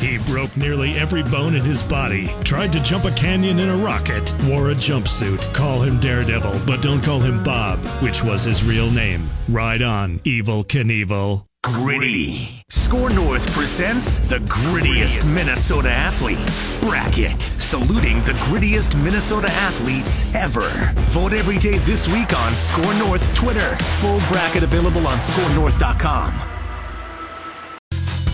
[0.00, 3.76] He broke nearly every bone in his body, tried to jump a canyon in a
[3.76, 5.52] rocket, wore a jumpsuit.
[5.52, 9.28] Call him Daredevil, but don't call him Bob, which was his real name.
[9.48, 11.44] Ride on, Evel Knievel.
[11.64, 12.62] Gritty.
[12.70, 20.68] SKOR North presents the grittiest Minnesota athletes bracket, saluting the grittiest Minnesota athletes ever.
[21.10, 23.76] Vote every day this week on SKOR North Twitter.
[24.00, 26.57] Full bracket available on scorenorth.com.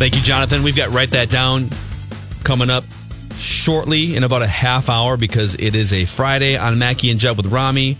[0.05, 0.63] Thank you, Jonathan.
[0.63, 1.71] We've got Write That Down
[2.43, 2.85] coming up
[3.37, 7.39] shortly in about a half hour because it is a Friday on Mackie and Judd
[7.39, 7.97] with Rami.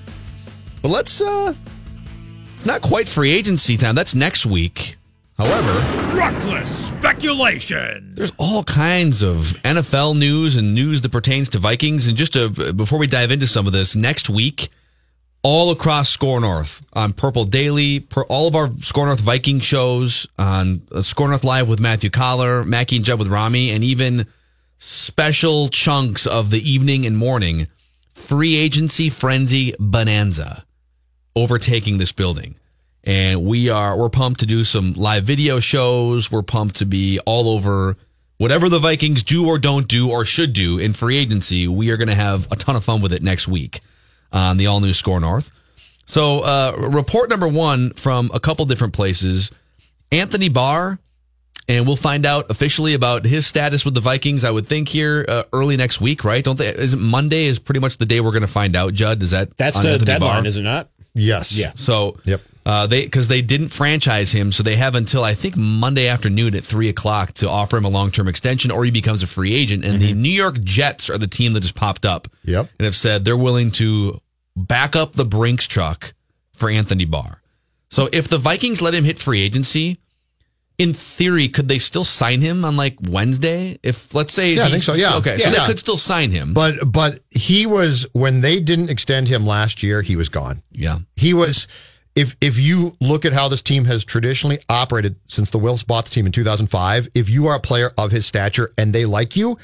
[0.83, 1.55] But let's, uh,
[2.53, 3.95] it's not quite free agency time.
[3.95, 4.99] That's next week.
[5.39, 5.73] However,
[6.15, 8.13] Reckless speculation.
[8.15, 12.07] there's all kinds of NFL news and news that pertains to Vikings.
[12.07, 14.69] And just to, before we dive into some of this, next week,
[15.45, 20.27] all across SKOR North on Purple Daily, per, all of our SKOR North Viking shows
[20.39, 24.27] on uh, SKOR North Live with Matthew Coller, Mackie and Jeb with Rami, and even
[24.79, 27.69] special chunks of the evening and morning
[28.15, 30.65] free agency frenzy bonanza
[31.37, 32.57] overtaking this building.
[33.05, 36.33] And we are we're pumped to do some live video shows.
[36.33, 37.99] We're pumped to be all over
[38.39, 41.69] whatever the Vikings do or don't do or should do in free agency.
[41.69, 43.81] We are going to have a ton of fun with it next week
[44.35, 45.51] on the all new SKOR North.
[46.07, 49.51] So, uh, report number one from a couple different places
[50.13, 50.99] Anthony Barr,
[51.67, 54.45] and we'll find out officially about his status with the Vikings.
[54.45, 56.45] I would think here uh, early next week, right?
[56.45, 56.69] Don't they?
[56.69, 57.47] Is it Monday?
[57.47, 58.93] Is pretty much the day we're going to find out.
[58.93, 60.47] Judd, is that That's the Anthony deadline, Barr?
[60.47, 60.91] is it not?
[61.15, 61.57] Yes.
[61.57, 61.73] Yeah.
[61.77, 62.43] So, Yep.
[62.67, 66.55] Uh, they because they didn't franchise him, so they have until I think Monday afternoon
[66.55, 69.55] at three o'clock to offer him a long term extension, or he becomes a free
[69.55, 69.85] agent.
[69.85, 72.71] And the New York Jets are the team that just popped up, Yep.
[72.79, 74.21] and have said they're willing to
[74.57, 76.15] back up the Brinks truck
[76.53, 77.43] for Anthony Barr.
[77.91, 79.99] So if the Vikings let him hit free agency,
[80.79, 83.79] in theory, could they still sign him on like Wednesday?
[83.83, 85.17] If let's say, Yeah, I think so, yeah.
[85.17, 85.61] okay, so Yeah.
[85.61, 86.53] they could still sign him.
[86.55, 90.63] But but he was when they didn't extend him last year, he was gone.
[90.73, 91.69] yeah, He was
[92.15, 96.05] if if you look at how this team has traditionally operated since the Wilfs bought
[96.05, 99.37] the team in 2005, if you are a player of his stature and they like
[99.37, 99.59] you,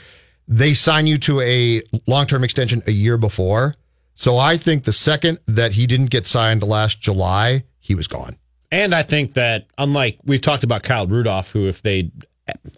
[0.49, 3.77] they sign you to a long-term extension a year before.
[4.15, 8.37] So I think the second that he didn't get signed last July, he was gone.
[8.73, 12.11] And I think that unlike we've talked about Kyle Rudolph, who if they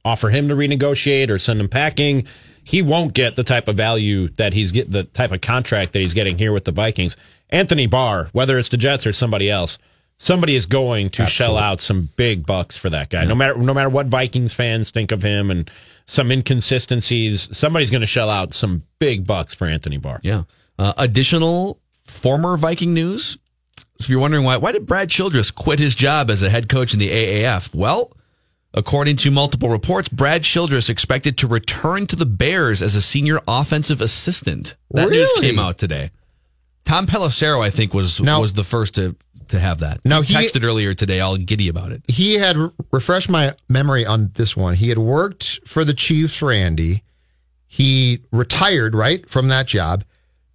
[0.04, 2.26] offer him to renegotiate or send him packing,
[2.64, 6.00] he won't get the type of value that he's get the type of contract that
[6.00, 7.16] he's getting here with the Vikings.
[7.50, 9.78] Anthony Barr, whether it's the Jets or somebody else,
[10.16, 13.24] somebody is going to shell out some big bucks for that guy.
[13.24, 15.70] No matter no matter what Vikings fans think of him and
[16.06, 20.20] some inconsistencies, somebody's going to shell out some big bucks for Anthony Barr.
[20.22, 20.44] Yeah.
[20.78, 23.38] Uh, additional former Viking news.
[23.98, 26.68] So if you're wondering why, why did Brad Childress quit his job as a head
[26.68, 27.74] coach in the AAF?
[27.74, 28.12] Well,
[28.74, 33.40] according to multiple reports, Brad Childress expected to return to the Bears as a senior
[33.46, 34.76] offensive assistant.
[34.90, 36.10] That news came out today.
[36.84, 39.16] Tom Pelissero, I think, was Now- was the first to
[39.48, 40.00] to have that.
[40.04, 42.02] Now, he he- texted earlier today, all giddy about it.
[42.08, 42.56] he had
[42.90, 44.74] refreshed my memory on this one.
[44.76, 47.02] He had worked for the Chiefs for Andy.
[47.66, 50.04] He retired right from that job.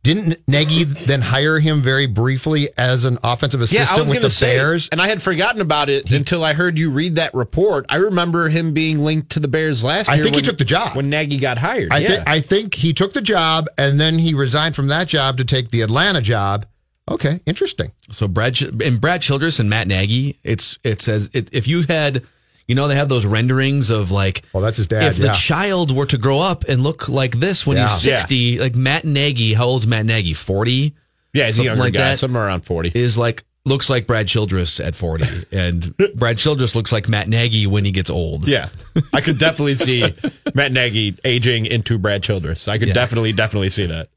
[0.07, 4.87] Didn't Nagy then hire him very briefly as an offensive assistant with gonna the Bears?
[4.87, 7.85] and I had forgotten about it until I heard you read that report.
[7.89, 10.23] I remember him being linked to the Bears last I year.
[10.23, 10.95] think he took the job.
[10.95, 11.91] when Nagy got hired.
[11.91, 12.07] I yeah.
[12.07, 15.43] think I think he took the job and then he resigned from that job to
[15.43, 16.65] take the Atlanta job.
[17.11, 17.91] Okay, interesting.
[18.09, 22.23] So Brad and Brad Childress and Matt Nagy, it's it says it, if you had,
[22.67, 25.95] you know, they have those renderings of like, Oh, that's his dad, If the child
[25.95, 28.17] were to grow up and look like this when he's Yeah.
[28.19, 30.33] sixty, like Matt Nagy, how old's Matt Nagy?
[30.33, 30.93] Forty?
[31.33, 32.19] yeah, he's a younger like guy, that.
[32.19, 32.91] somewhere around forty.
[32.93, 37.67] Is like looks like Brad Childress at forty, and Brad Childress looks like Matt Nagy
[37.67, 38.47] when he gets old.
[38.47, 38.69] Yeah,
[39.13, 40.13] I could definitely see
[40.55, 42.67] Matt Nagy aging into Brad Childress.
[42.67, 42.93] I could Yeah.
[42.95, 44.07] definitely, definitely see that.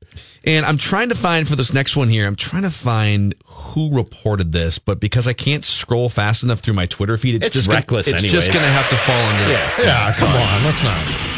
[0.42, 3.94] And I'm trying to find for this next one here, I'm trying to find who
[3.94, 7.54] reported this, but because I can't scroll fast enough through my Twitter feed, it's, It's
[7.56, 9.52] just reckless Gonna, it's just going to have to fall under.
[9.52, 10.96] Yeah, come on, let's not.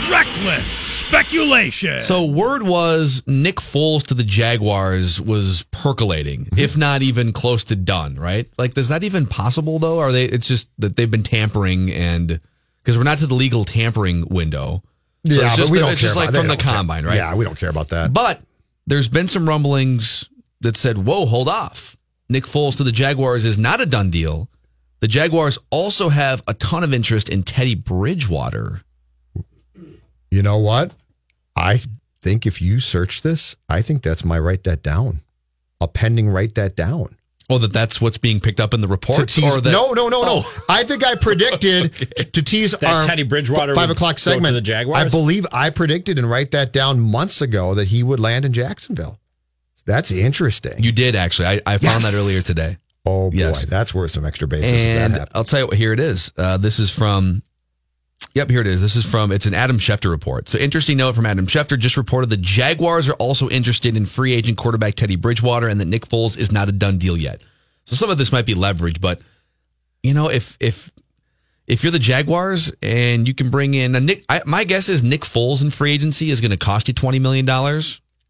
[0.08, 2.02] Reckless speculation.
[2.02, 6.58] So word was Nick Foles to the Jaguars was percolating, Mm-hmm.
[6.58, 8.16] if not even close to done.
[8.16, 8.48] Right?
[8.58, 9.98] Like, is that even possible though?
[9.98, 10.24] Are they?
[10.24, 12.40] It's just that they've been tampering and
[12.82, 14.82] because we're not to the legal tampering window.
[15.26, 16.54] So yeah, it's just, but we the- don't it's care just like about- from the
[16.56, 16.74] don't care.
[16.74, 17.14] combine, right?
[17.16, 18.12] Yeah, we don't care about that.
[18.12, 18.40] But
[18.88, 20.28] there's been some rumblings
[20.62, 21.96] that said, whoa, hold off.
[22.28, 24.48] Nick Foles to the Jaguars is not a done deal.
[25.00, 28.82] The Jaguars also have a ton of interest in Teddy Bridgewater.
[30.30, 30.92] You know what?
[31.56, 31.80] I
[32.22, 35.20] think if you search this, I think that's my write that down.
[35.80, 37.16] A pending write that down.
[37.50, 39.34] Oh, that that's what's being picked up in the To reports?
[39.34, 40.42] tease- or that, no, no, no, no.
[40.44, 40.64] Oh.
[40.68, 44.16] I think I predicted t- to tease That our Teddy Bridgewater f- five o'clock go
[44.16, 44.54] to segment.
[44.54, 45.04] the Jaguars?
[45.04, 48.52] I believe I predicted and write that down months ago that he would land in
[48.52, 49.18] Jacksonville.
[49.84, 50.82] That's interesting.
[50.82, 51.48] You did actually.
[51.48, 52.78] I, I found that earlier today.
[53.04, 53.64] oh boy, Yes.
[53.66, 54.72] that's worth some extra basis.
[54.72, 55.28] if that And.
[55.34, 56.32] I'll tell you what, here it is.
[56.38, 57.42] Uh, this is from,
[58.34, 58.80] yep, here it is.
[58.80, 60.48] This is from, it's an Adam Schefter report.
[60.48, 64.32] So, interesting note from Adam Schefter just reported the Jaguars are also interested in free
[64.32, 67.42] agent quarterback Teddy Bridgewater and that Nick Foles is not a done deal yet.
[67.84, 69.20] So, some of this might be leverage, but,
[70.02, 70.90] you know, if, if,
[71.66, 75.02] if you're the Jaguars and you can bring in a Nick, I, my guess is
[75.02, 77.46] Nick Foles in free agency is going to cost you $20 million.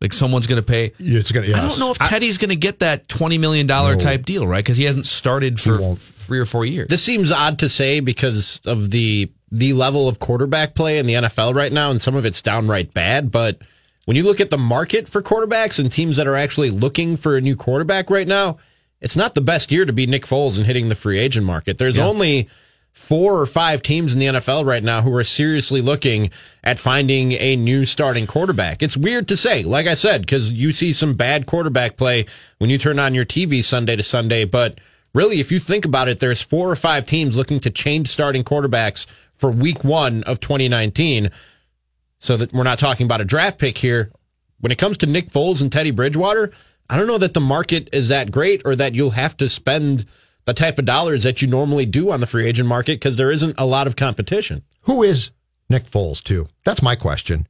[0.02, 0.92] Like someone's going to pay.
[0.98, 1.46] it's gonna.
[1.46, 4.58] I don't know if Teddy's going to get that $20 million type deal, right?
[4.58, 6.88] Because he hasn't started for three or four years.
[6.88, 11.12] This seems odd to say because of the the level of quarterback play in the
[11.12, 13.30] NFL right now, and some of it's downright bad.
[13.30, 13.58] But
[14.06, 17.36] when you look at the market for quarterbacks and teams that are actually looking for
[17.36, 18.56] a new quarterback right now,
[19.02, 21.76] it's not the best year to be Nick Foles and hitting the free agent market.
[21.76, 22.48] There's only
[22.92, 26.30] four or five teams in the NFL right now who are seriously looking
[26.64, 28.82] at finding a new starting quarterback.
[28.82, 32.26] It's weird to say, like I said, because you see some bad quarterback play
[32.58, 34.44] when you turn on your TV Sunday to Sunday.
[34.44, 34.78] But
[35.14, 38.44] really, if you think about it, there's four or five teams looking to change starting
[38.44, 39.06] quarterbacks
[39.42, 41.28] for week one of 2019.
[42.20, 44.12] So that we're not talking about a draft pick here.
[44.60, 46.52] When it comes to Nick Foles and Teddy Bridgewater,
[46.88, 50.06] I don't know that the market is that great or that you'll have to spend
[50.44, 53.32] the type of dollars that you normally do on the free agent market because there
[53.32, 54.62] isn't a lot of competition.
[54.82, 55.32] Who is
[55.68, 56.22] Nick Foles?
[56.22, 56.46] Too.
[56.64, 57.48] That's my question.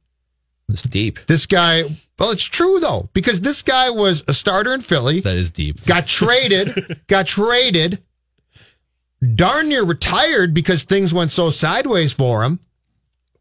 [0.69, 1.19] It's deep.
[1.27, 1.83] This guy.
[2.17, 5.19] Well, it's true though because this guy was a starter in Philly.
[5.19, 5.85] That is deep.
[5.85, 8.01] got traded, got traded,
[9.35, 12.59] darn near retired because things went so sideways for him.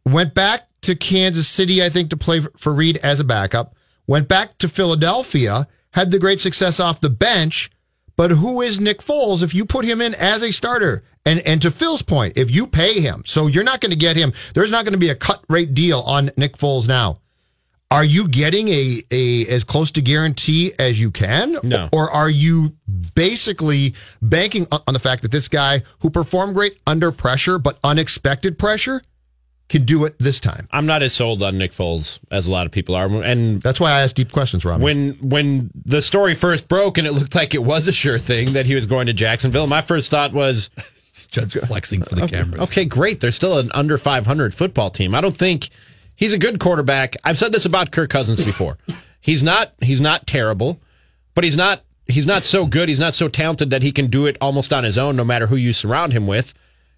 [0.04, 3.74] Went back to Kansas City, I think, to play for Reid as a backup.
[4.06, 7.70] Went back to Philadelphia, had the great success off the bench.
[8.16, 11.04] But who is Nick Foles if you put him in as a starter?
[11.24, 14.16] And and to Phil's point, if you pay him, so you're not going to get
[14.16, 14.32] him.
[14.54, 17.18] There's not going to be a cut rate deal on Nick Foles now.
[17.92, 21.58] Are you getting a, a as close to guarantee as you can?
[21.62, 21.88] No.
[21.92, 22.74] Or are you
[23.14, 27.78] basically banking on on the fact that this guy who performed great under pressure but
[27.84, 29.02] unexpected pressure
[29.68, 30.68] can do it this time?
[30.70, 33.06] I'm not as sold on Nick Foles as a lot of people are.
[33.22, 34.80] And That's why I asked deep questions, Rob.
[34.80, 38.54] when when the story first broke and it looked like it was a sure thing
[38.54, 40.70] that he was going to Jacksonville, my first thought was,
[41.30, 42.62] Judd's flexing for the cameras.
[42.62, 43.20] okay, great.
[43.20, 45.14] They're still an under 500 football team.
[45.14, 45.68] I don't think
[46.16, 47.16] he's a good quarterback.
[47.24, 48.78] I've said this about Kirk Cousins before.
[49.20, 50.80] He's not he's not terrible,
[51.34, 52.88] but he's not he's not so good.
[52.88, 55.46] He's not so talented that he can do it almost on his own, no matter
[55.46, 56.54] who you surround him with.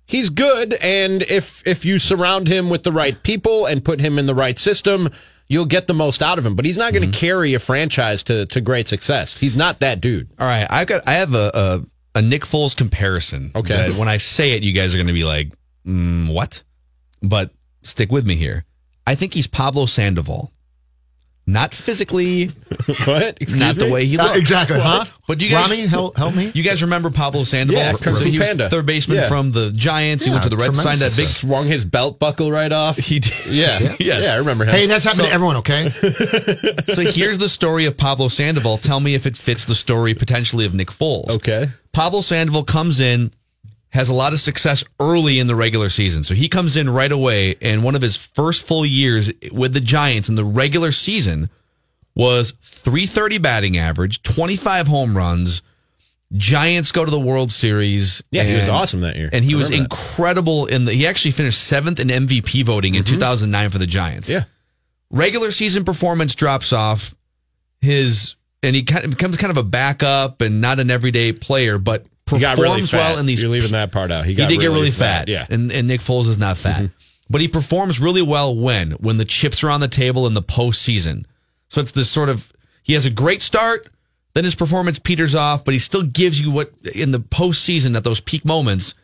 [0.07, 4.19] He's good, and if if you surround him with the right people and put him
[4.19, 5.09] in the right system,
[5.49, 6.57] you'll get the most out of him.
[6.57, 9.39] But he's not going to carry a franchise to to great success.
[9.39, 10.29] He's not that dude.
[10.39, 11.09] All right, I've got.
[11.09, 11.83] I have a
[12.15, 13.53] a, a Nick Foles comparison.
[13.55, 13.93] Okay.
[13.99, 15.53] when I say it, you guys are going to be like,
[15.87, 16.63] mm, "What?"
[17.23, 18.67] But stick with me here.
[19.07, 20.51] I think he's Pablo Sandoval,
[21.47, 22.47] not physically,
[23.05, 23.37] What?
[23.41, 24.39] Excuse not the way he Uh, looks.
[24.39, 25.05] exactly, huh?
[25.29, 26.51] But you guys, Rami, help, help me.
[26.55, 27.83] you guys remember Pablo Sandoval?
[27.83, 28.71] Yeah, Kung So he was Panda.
[28.71, 29.29] third baseman Yeah.
[29.29, 30.25] from the Giants.
[30.25, 31.27] he went to the Reds, signed that big.
[31.27, 31.37] tremendous.
[31.37, 32.97] Swung his belt buckle right off.
[32.97, 33.47] He did.
[33.47, 33.97] Yeah.
[34.01, 34.25] Yes.
[34.25, 34.75] Yeah, I remember him.
[34.75, 35.91] Hey, that's happened to everyone, okay?
[36.95, 38.79] So here's the story of Pablo Sandoval.
[38.79, 41.31] Tell me if it fits the story potentially of Nick Foles.
[41.31, 41.69] Okay.
[41.93, 43.31] Pablo Sandoval comes in,
[43.95, 46.25] has a lot of success early in the regular season.
[46.25, 49.81] So he comes in right away, and one of his first full years with the
[49.81, 51.49] Giants in the regular season
[52.17, 55.63] was 330 batting average, 25 home runs.
[56.33, 58.23] Giants go to the World Series.
[58.33, 59.31] Yeah, he was awesome that year.
[59.33, 59.95] And he was remember that.
[60.01, 64.29] incredible in the he actually finished seventh in MVP voting in 2009 for the Giants
[64.29, 64.39] Mm-hmm.
[64.39, 64.45] Yeah.
[65.11, 67.15] regular season performance drops off.
[67.81, 71.79] His and he kind of becomes kind of a backup and not an everyday player,
[71.79, 72.99] but performs really fat.
[72.99, 73.43] well in these.
[73.43, 74.25] You're leaving that part out.
[74.25, 75.45] He, he got did get really fat, Yeah.
[75.45, 75.53] Mm-hmm.
[75.53, 76.91] And and Nick Foles is not fat,
[77.31, 80.43] but he performs really well when when the chips are on the table in the
[80.43, 81.25] postseason.
[81.69, 83.87] So it's this sort of he has a great start,
[84.35, 88.05] then his performance peters off, but he still gives you what in the postseason at
[88.05, 88.95] those peak moments.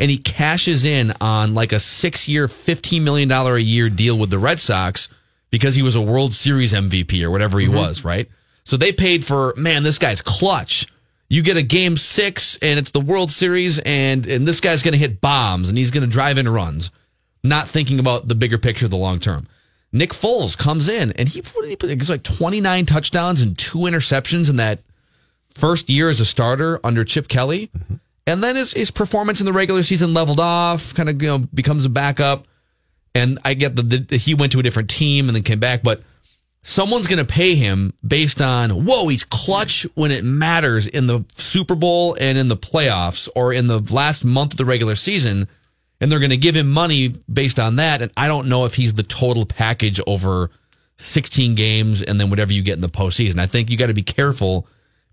[0.00, 4.30] And he cashes in on like a six year, $15 million a year deal with
[4.30, 5.08] the Red Sox
[5.50, 7.74] because he was a World Series MVP or whatever he Mm-hmm.
[7.76, 8.28] was, right?
[8.62, 10.86] So they paid for, man, this guy's clutch.
[11.30, 14.92] You get a game six and it's the World Series and, and this guy's going
[14.92, 16.90] to hit bombs and he's going to drive in runs.
[17.44, 19.46] not thinking about the bigger picture, the long term.
[19.92, 23.78] Nick Foles comes in and he put, he put it's like 29 touchdowns and two
[23.78, 24.80] interceptions in that
[25.50, 27.68] first year as a starter under Chip Kelly.
[27.68, 27.94] Mm-hmm.
[28.26, 31.38] And then his, his performance in the regular season leveled off, kind of you know
[31.38, 32.46] becomes a backup.
[33.14, 36.02] And I get that he went to a different team and then came back, but
[36.62, 41.24] someone's going to pay him based on whoa, he's clutch when it matters in the
[41.34, 45.48] Super Bowl and in the playoffs or in the last month of the regular season,
[46.00, 48.02] and they're going to give him money based on that.
[48.02, 50.50] And I don't know if he's the total package over
[50.98, 53.38] 16 games and then whatever you get in the postseason.
[53.38, 54.66] I think you got to be careful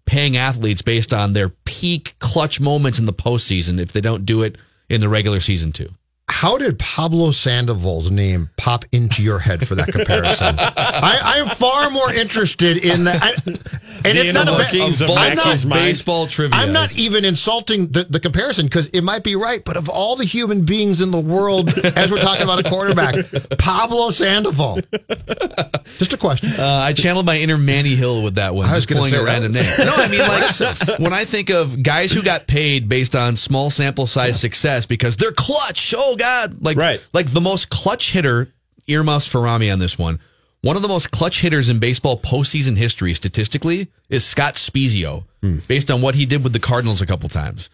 [0.05, 4.43] paying athletes based on their peak clutch moments in the postseason if they don't do
[4.43, 4.58] it
[4.89, 5.89] in the regular season too.
[6.36, 10.56] How did Pablo Sandoval's name pop into your head for that comparison?
[10.60, 13.24] I, I am far more interested in that.
[13.24, 13.56] I, and
[14.17, 15.36] The it's not a inner bad, of I'm
[15.69, 16.60] not, Baseball trivia.
[16.60, 20.17] I'm not even insulting the, the comparison because it might be right, but of all
[20.17, 23.15] the human beings in the world, as we're talking about a quarterback,
[23.58, 24.82] Pablo Sandoval.
[25.98, 26.50] Just a question.
[26.60, 28.67] Uh, I channeled my inner Manny Hill with that one.
[28.67, 29.32] I was just gonna pulling say a that.
[29.32, 29.71] random name.
[29.86, 33.69] No, I mean like when I think of guys who got paid based on small
[33.71, 35.93] sample size success because they're clutch.
[35.98, 36.24] Oh God,
[36.59, 37.01] like Right.
[37.13, 38.51] like the most clutch hitter.
[38.88, 40.19] Earmuffs for Rami on this one.
[40.61, 45.57] One of the most clutch hitters in baseball postseason history, statistically, is Scott Spiezio, Hmm.
[45.67, 47.69] based on what he did with the Cardinals a couple times.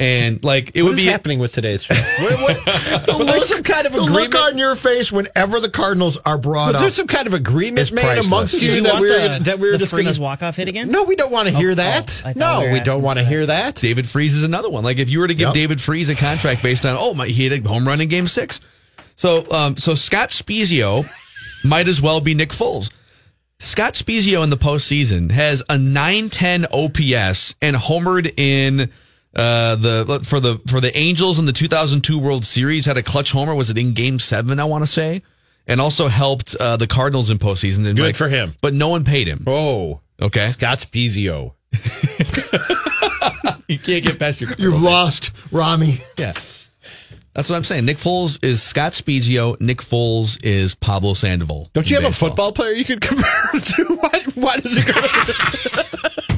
[0.00, 1.94] And like it What would is be happening with today's show?
[2.20, 2.56] What- what-
[3.06, 4.32] The was there some kind of the agreement?
[4.32, 6.80] look on your face whenever the Cardinals are brought was up.
[6.80, 8.26] there some kind of agreement made priceless.
[8.26, 10.04] amongst you, you that want we were the, gonna- that we were the just Freese
[10.04, 10.20] going to?
[10.22, 10.90] walk off hit again?
[10.90, 12.22] No, we don't want to hear oh, that.
[12.24, 13.74] I thought no, we we don't want to hear that.
[13.76, 14.82] David Freese is another one.
[14.84, 15.54] Like if you were to give Yep.
[15.54, 18.26] David Freese a contract based on oh my he hit a home run in Game
[18.26, 18.60] Six,
[19.16, 21.04] so um so Scott Spiezio
[21.64, 22.90] might as well be Nick Foles.
[23.58, 28.90] Scott Spiezio in the postseason has a 910 OPS and homered in
[29.36, 33.30] uh the for the for the Angels in the 2002 World Series had a clutch
[33.32, 35.22] homer was it in game 7 I want to say
[35.66, 38.54] and also helped uh, the Cardinals in postseason and Good like- for him.
[38.60, 41.54] but no one paid him Oh, okay Scott Spiezio.
[43.68, 45.98] you can't get past your You've lost, Rami.
[46.18, 46.32] Yeah.
[47.32, 47.84] That's what I'm saying.
[47.84, 49.58] Nick Foles is Scott Spiezio.
[49.60, 51.70] Nick Foles is Pablo Sandoval.
[51.72, 53.84] Don't you in have a football player you could compare him to?
[53.94, 56.36] Why, why does it go?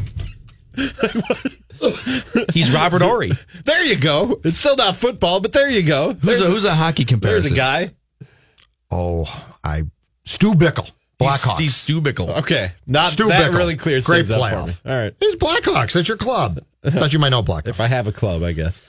[2.52, 3.32] He's Robert Horry.
[3.64, 4.40] there you go.
[4.44, 6.12] It's still not football, but there you go.
[6.14, 7.08] Who's a, There's- who's a hockey There's
[7.48, 7.52] comparison?
[7.52, 7.90] a guy.
[8.90, 9.24] Oh,
[9.64, 9.84] I
[10.24, 11.58] Stu Bickle, Blackhawks.
[11.58, 12.28] He's, he's Stu Bickle.
[12.40, 13.56] Okay, not Stu that Bickle.
[13.56, 14.78] really clears Great playoff.
[14.84, 15.94] All right, He's Blackhawks.
[15.94, 16.62] That's your club.
[16.84, 17.68] Thought you might know Blackhawks.
[17.68, 18.80] if I have a club, I guess.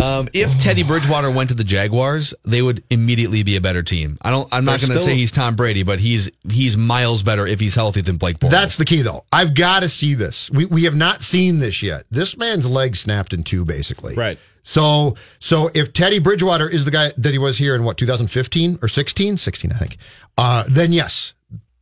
[0.00, 4.16] Um, if Teddy Bridgewater went to the Jaguars, they would immediately be a better team.
[4.22, 4.48] I don't.
[4.52, 7.58] I'm not They're going to say he's Tom Brady, but he's he's miles better if
[7.58, 8.50] he's healthy than Blake Bortles.
[8.50, 9.24] That's the key, though.
[9.32, 10.50] I've got to see this.
[10.50, 12.04] We we have not seen this yet.
[12.10, 14.14] This man's leg snapped in two, basically.
[14.14, 14.38] Right.
[14.62, 18.78] So so if Teddy Bridgewater is the guy that he was here in what 2015
[18.82, 19.96] or 16, 16, I think,
[20.36, 21.34] uh, then yes,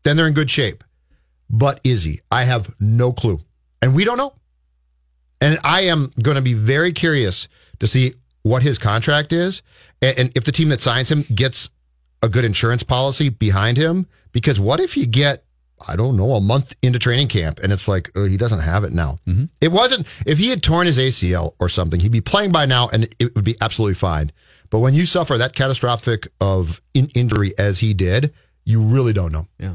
[0.05, 0.85] then they're in good shape.
[1.51, 2.21] But is he?
[2.31, 3.41] I have no clue,
[3.83, 4.35] and we don't know.
[5.41, 7.49] And I am going to be very curious
[7.81, 9.63] to see what his contract is,
[10.01, 11.71] and, and if the team that signs him gets
[12.23, 14.07] a good insurance policy behind him.
[14.33, 15.43] Because what if you get
[15.87, 18.85] I don't know, a month into training camp, and it's like oh, he doesn't have
[18.85, 19.19] it now.
[19.61, 22.89] It wasn't if he had torn his ACL or something, he'd be playing by now,
[22.89, 24.33] and it would be absolutely fine.
[24.71, 28.33] But when you suffer that catastrophic of in- injury as he did,
[28.65, 29.47] you really don't know.
[29.59, 29.75] Yeah.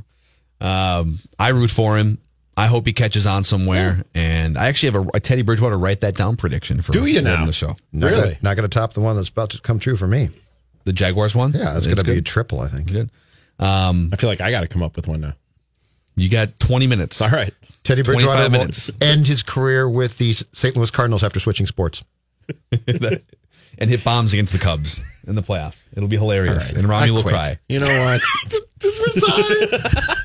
[0.59, 2.17] Um, I root for him.
[2.57, 4.03] I hope he catches on somewhere.
[4.13, 7.21] And I actually have a, a Teddy Bridgewater write that down prediction for Do you
[7.21, 7.45] later now?
[7.45, 7.75] the show.
[7.93, 8.21] Not Really?
[8.21, 10.29] gonna, not going to top the one that's about to come true for me.
[10.83, 11.53] The Jaguars one.
[11.53, 12.91] Yeah, that's going to be a triple, I think.
[12.91, 13.09] good.
[13.59, 15.33] Um, I feel like I got to come up with one now.
[16.15, 17.21] you got 20 minutes.
[17.21, 17.53] All right.
[17.83, 18.91] Teddy 25 Bridgewater will minutes.
[18.99, 20.75] end his career with the St.
[20.75, 22.03] Louis Cardinals after switching sports.
[23.77, 25.81] and hit bombs against the Cubs in the playoff.
[25.95, 26.73] It'll be hilarious.
[26.73, 27.33] And Rami will quit.
[27.33, 27.57] cry.
[27.69, 28.21] You know what?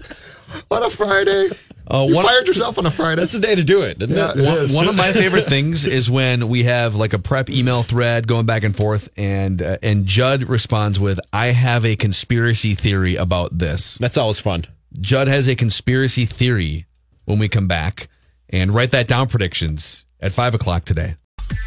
[0.70, 1.50] on a Friday.
[1.88, 3.20] Uh, you fired yourself on a Friday.
[3.22, 4.44] That's the day to do it, isn't Yeah, it?
[4.72, 8.26] One, one of my favorite things is when we have like a prep email thread
[8.26, 13.14] going back and forth, and uh, and Judd responds with, "I have a conspiracy theory
[13.16, 14.64] about this." That's always fun.
[15.00, 16.86] Judd has a conspiracy theory
[17.24, 18.08] when we come back,
[18.50, 19.28] and write that down.
[19.28, 21.14] Predictions at five o'clock today.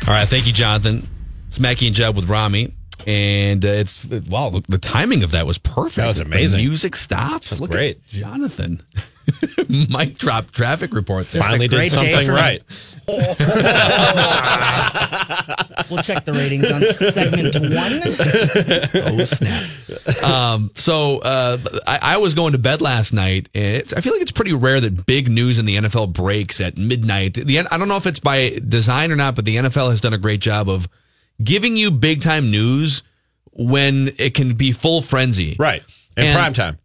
[0.07, 1.07] All right, thank you, Jonathan.
[1.47, 2.73] It's Mackey and Judd with Rami.
[3.07, 5.95] And uh, it's wow, look, the timing of that was perfect.
[5.95, 6.59] That was The amazing.
[6.59, 7.59] music stops.
[7.59, 7.97] Look great.
[7.97, 8.81] at Jonathan.
[9.69, 11.27] Mic drop traffic report.
[11.27, 11.41] There.
[11.41, 12.61] Finally did something for- right.
[15.89, 18.01] We'll check the ratings on segment one.
[19.19, 20.23] oh snap!
[20.23, 21.57] um, so uh,
[21.87, 24.53] I, I was going to bed last night, and it's, I feel like it's pretty
[24.53, 27.33] rare that big news in the NFL breaks at midnight.
[27.33, 30.13] The I don't know if it's by design or not, but the NFL has done
[30.13, 30.87] a great job of
[31.43, 33.03] giving you big time news
[33.51, 35.55] when it can be full frenzy.
[35.59, 35.83] Right.
[36.17, 36.77] In And- prime time.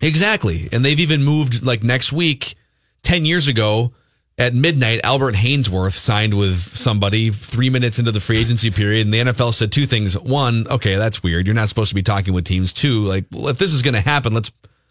[0.00, 0.68] Exactly.
[0.72, 2.56] And they've even moved like next week,
[3.04, 3.92] 10 years ago
[4.38, 9.06] at midnight, Albert Haynesworth signed with somebody three minutes into the free agency period.
[9.06, 10.18] And the NFL said two things.
[10.18, 11.46] One, okay, that's weird.
[11.46, 12.72] You're not supposed to be talking with teams.
[12.72, 14.50] Two, like, well, if this is going to happen, let's,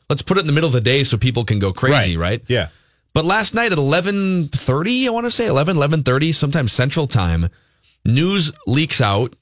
[0.09, 2.41] let's put it in the middle of the day so people can go crazy, right?
[2.47, 2.68] Yeah.
[3.14, 7.49] But last night at 11:30, I want to say 11 11:30, sometimes central time,
[8.06, 9.36] news leaks out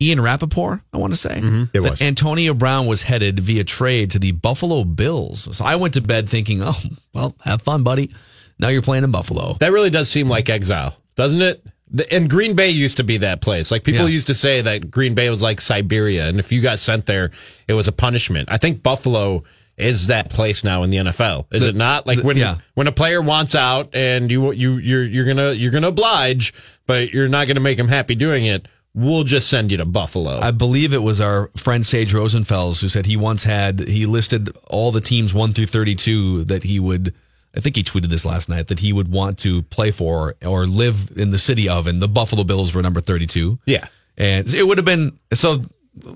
[0.00, 1.62] Ian Rapoport, I want to say, mm-hmm.
[1.72, 2.02] It that was.
[2.02, 5.56] Antonio Brown was headed via trade to the Buffalo Bills.
[5.56, 6.78] So I went to bed thinking, "Oh,
[7.14, 8.10] well, have fun, buddy.
[8.58, 11.64] Now you're playing in Buffalo." That really does seem like exile, doesn't it?
[11.90, 13.70] The, and Green Bay used to be that place.
[13.70, 14.14] Like people Yeah.
[14.14, 17.30] used to say that Green Bay was like Siberia, and if you got sent there,
[17.66, 18.50] it was a punishment.
[18.52, 19.44] I think Buffalo
[19.76, 22.06] is that place now in the NFL, is The- it not?
[22.06, 22.56] Like the- when yeah.
[22.74, 26.54] when a player wants out and you you you're you're gonna you're gonna oblige,
[26.86, 28.66] but you're not gonna make him happy doing it.
[28.94, 30.38] We'll just send you to Buffalo.
[30.40, 34.48] I believe it was our friend Sage Rosenfels who said he once had he listed
[34.68, 37.12] all the teams 1 through 32 that he would
[37.54, 40.64] I think he tweeted this last night that he would want to play for or
[40.66, 43.58] live in the city of and the Buffalo Bills were number 32.
[43.66, 43.88] yeah.
[44.18, 45.62] And it would have been so.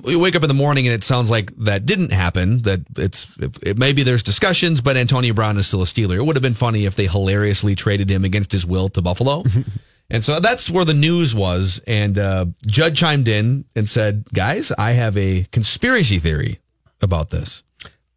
[0.03, 2.59] We wake up in the morning and it sounds like that didn't happen.
[2.63, 6.17] That it's it, it maybe there's discussions, but Antonio Brown is still a Steeler.
[6.17, 9.45] It would have been funny if they hilariously traded him against his will to Buffalo.
[10.11, 11.83] and so that's where the news was.
[11.87, 16.59] And uh, Judd chimed in and said, "Guys, I have a conspiracy theory
[17.01, 17.63] about this."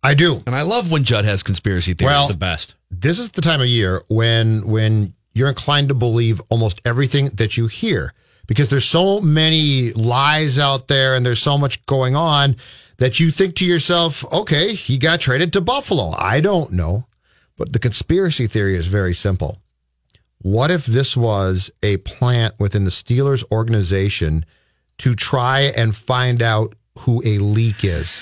[0.04, 0.42] I do.
[0.46, 2.12] And I love when Judd has conspiracy theories.
[2.14, 2.76] Well- The best.
[2.92, 7.58] This is the time of year when when you're inclined to believe almost everything that
[7.58, 8.14] you hear
[8.48, 12.56] because there's so many lies out there and there's so much going on
[12.98, 16.14] that you think to yourself, okay, he got traded to Buffalo.
[16.18, 17.06] I don't know.
[17.58, 19.60] But the conspiracy theory is very simple.
[20.42, 24.46] What if this was a plant within the Steelers organization
[25.00, 28.22] to try and find out who a leak is?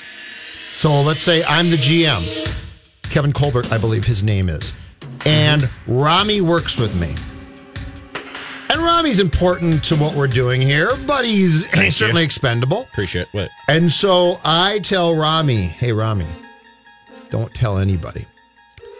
[0.74, 2.54] So let's say I'm the GM.
[3.10, 4.74] Kevin Colbert, I believe his name is.
[5.26, 5.98] And mm-hmm.
[6.00, 7.16] Rami works with me.
[8.72, 11.92] And Rami's important to what we're doing here, but he's you.
[11.92, 12.84] certainly expendable.
[12.84, 13.28] Appreciate it.
[13.34, 13.50] What?
[13.68, 16.26] And so I tell Rami, hey, Rami,
[17.30, 18.26] don't tell anybody.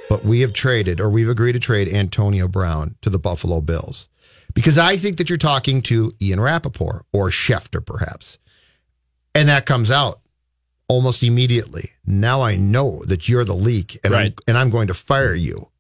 [0.10, 4.10] But we have traded, or we've agreed to trade Antonio Brown to the Buffalo Bills.
[4.54, 8.40] Because I think that you're talking to Ian Rapoport or Schefter, perhaps.
[9.34, 10.20] And that comes out
[10.90, 11.92] almost immediately.
[12.06, 14.34] Now I know that you're the leak, and, Right.
[14.38, 15.71] I'm, and I'm going to fire you.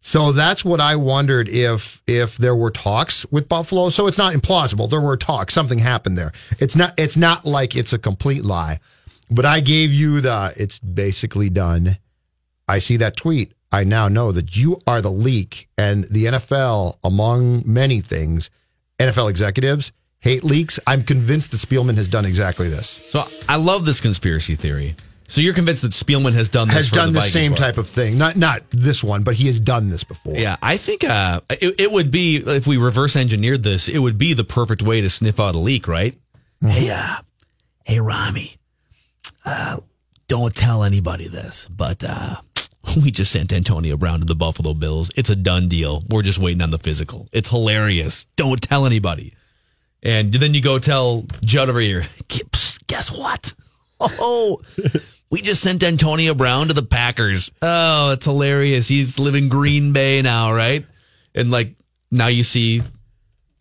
[0.00, 3.90] So that's what I wondered if if there were talks with Buffalo.
[3.90, 4.88] So it's not implausible.
[4.88, 5.52] There were talks.
[5.52, 6.32] Something happened there.
[6.58, 8.80] It's not it's not like it's a complete lie.
[9.30, 11.98] But I gave you the it's basically done.
[12.66, 13.52] I see that tweet.
[13.72, 18.50] I now know that you are the leak and the NFL among many things,
[18.98, 20.78] NFL executives hate leaks.
[20.86, 22.88] I'm convinced that Spielman has done exactly this.
[22.88, 24.94] So I love this conspiracy theory.
[25.30, 27.88] So you're convinced that Spielman has done this Has done the Vikings same type of
[27.88, 28.18] thing.
[28.18, 30.34] Not not this one, but he has done this before.
[30.34, 34.18] Yeah, I think uh, it, it would be if we reverse engineered this, it would
[34.18, 36.18] be the perfect way to sniff out a leak, right?
[36.60, 37.18] Hey, uh,
[37.84, 38.56] hey, Rami,
[39.44, 39.78] uh,
[40.26, 42.34] don't tell anybody this, but uh,
[43.00, 45.12] we just sent Antonio Brown to the Buffalo Bills.
[45.14, 46.02] It's a done deal.
[46.10, 47.28] We're just waiting on the physical.
[47.32, 48.26] It's hilarious.
[48.34, 49.34] Don't tell anybody.
[50.02, 52.04] And then you go tell Judd over here,
[52.88, 53.54] guess what?
[54.02, 54.62] Oh,
[55.30, 57.50] we just sent Antonio Brown to the Packers.
[57.62, 58.88] Oh, it's hilarious.
[58.88, 60.84] He's living Green Bay now, right?
[61.34, 61.74] And like
[62.10, 62.82] now you see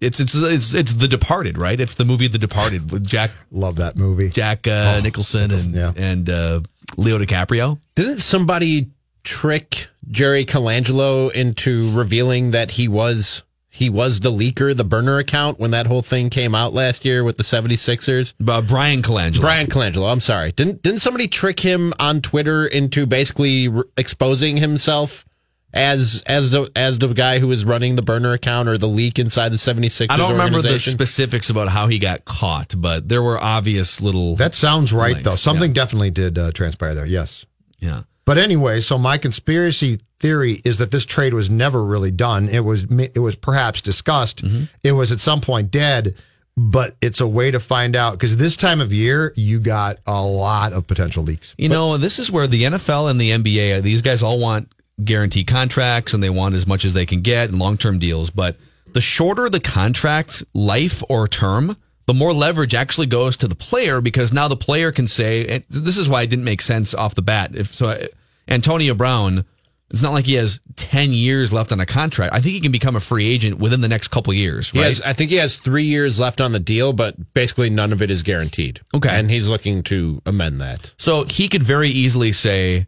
[0.02, 1.80] it's it's it's it's The Departed, right?
[1.80, 4.30] It's the movie The Departed with Jack Love that movie.
[4.30, 5.92] Jack uh, Oh, Nicholson, and yeah.
[5.96, 6.62] and uh,
[6.98, 7.80] Leo DiCaprio.
[7.96, 8.90] Didn't somebody
[9.24, 13.44] trick Jerry Colangelo into revealing that he was
[13.80, 17.24] he was the leaker, the burner account when that whole thing came out last year
[17.24, 18.34] with the 76ers?
[18.46, 19.40] Uh, Bryan Colangelo.
[19.40, 20.52] Bryan Colangelo, I'm sorry.
[20.52, 25.26] Didn't didn't somebody trick him on Twitter into basically re- exposing himself
[25.74, 29.18] as as the as the guy who was running the burner account or the leak
[29.18, 33.24] inside the 76ers I don't remember the specifics about how he got caught, but there
[33.24, 34.36] were obvious little.
[34.36, 35.36] That sounds right, links, though.
[35.36, 35.82] Something yeah.
[35.82, 37.06] definitely did uh, transpire there.
[37.06, 37.46] Yes.
[37.80, 38.02] yeah.
[38.30, 42.48] But anyway, so my conspiracy theory is that this trade was never really done.
[42.48, 44.46] It was it was perhaps discussed.
[44.46, 44.66] Mm-hmm.
[44.84, 46.14] It was at some point dead,
[46.56, 50.24] but it's a way to find out because this time of year you got a
[50.24, 51.56] lot of potential leaks.
[51.58, 54.72] You know, this is where the NFL and the NBA, these guys all want
[55.04, 58.30] guaranteed contracts and they want as much as they can get and long term deals.
[58.30, 58.58] But
[58.94, 64.02] the shorter the contract life or term, the more leverage actually goes to the player
[64.02, 67.24] because now the player can say, this is why it didn't make sense off the
[67.24, 67.56] bat.
[67.56, 68.06] If so,
[68.50, 69.46] Antonio Brown
[69.92, 72.32] It's not like he has 10 years left on a contract.
[72.34, 74.88] I think he can become a free agent within the next couple years, He right?
[74.90, 78.02] has, I think he has three years left on the deal, but basically none of
[78.04, 78.82] it is guaranteed.
[78.94, 79.10] Okay.
[79.10, 80.94] And he's looking to amend that.
[81.00, 82.86] so he could very easily say,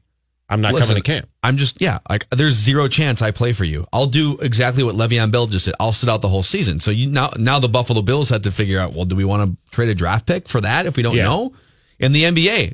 [0.47, 1.28] I'm not coming to camp.
[1.41, 3.88] I'm just yeah, like there's zero chance I play for you.
[3.93, 5.74] I'll do exactly what Le'Veon Bell just did.
[5.80, 6.82] I'll sit out the whole season.
[6.82, 9.49] So you now now the Buffalo Bills had to figure out, well, do we want
[9.49, 11.24] to trade a draft pick for that if we don't Yeah.
[11.24, 11.53] know?
[11.99, 12.74] In the NBA,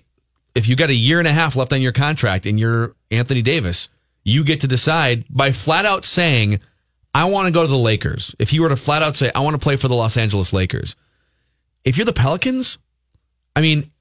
[0.58, 3.44] if you got a year and a half left on your contract and you're Anthony
[3.44, 3.90] Davis,
[4.24, 6.60] you get to decide by flat out saying,
[7.14, 8.36] I want to go to the Lakers.
[8.40, 10.54] If you were to flat out say, I want to play for the Los Angeles
[10.54, 10.96] Lakers.
[11.86, 12.80] If you're the Pelicans,
[13.56, 13.92] I mean,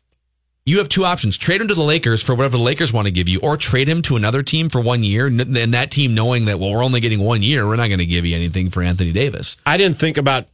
[0.65, 3.13] you have two options trade him to the Lakers for whatever the Lakers want to
[3.13, 5.27] give you, or trade him to another team for one year.
[5.27, 8.07] And that team knowing that, well, we're only getting one year, we're not going to
[8.07, 9.59] give you anything for Anthony Davis.
[9.67, 10.47] I didn't think about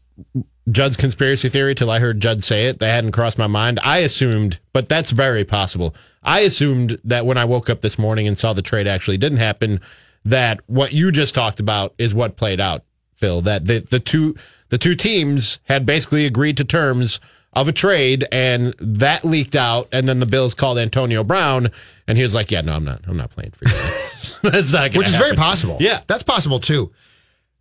[0.71, 2.79] Judd's conspiracy theory till I heard Judd say it.
[2.79, 3.81] That hadn't crossed my mind.
[3.83, 5.95] I assumed, but that's very possible.
[6.23, 9.39] I assumed that when I woke up this morning and saw the trade actually didn't
[9.39, 9.81] happen,
[10.25, 12.85] that what you just talked about is what played out,
[13.17, 13.43] Phil.
[13.43, 14.37] That the, the two
[14.69, 17.19] the two teams had basically agreed to terms
[17.53, 21.71] of a trade and that leaked out and then the Bills called Antonio Brown
[22.09, 24.51] and he was like, Yeah, no, I'm not I'm not playing for you.
[24.51, 25.77] that's not gonna which is very possible.
[25.81, 26.01] Yeah.
[26.07, 26.93] that's possible too.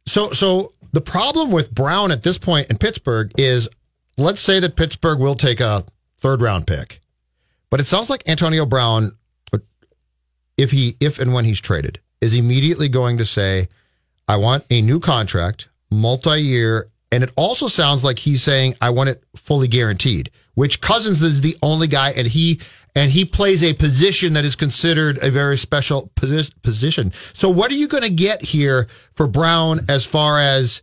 [0.05, 3.69] So, so the problem with Brown at this point in Pittsburgh is,
[4.17, 5.85] let's say that Pittsburgh will take a
[6.17, 7.01] third round pick,
[7.69, 9.11] but it sounds like Antonio Brown,
[10.57, 13.67] if he, if and when he's traded, is immediately going to say,
[14.27, 18.89] "I want a new contract, multi year." And it also sounds like he's saying, I
[18.89, 22.59] want it fully guaranteed, which Cousins is the only guy and he,
[22.95, 27.11] and he plays a position that is considered a very special posi- position.
[27.33, 30.81] So what are you going to get here for Brown as far as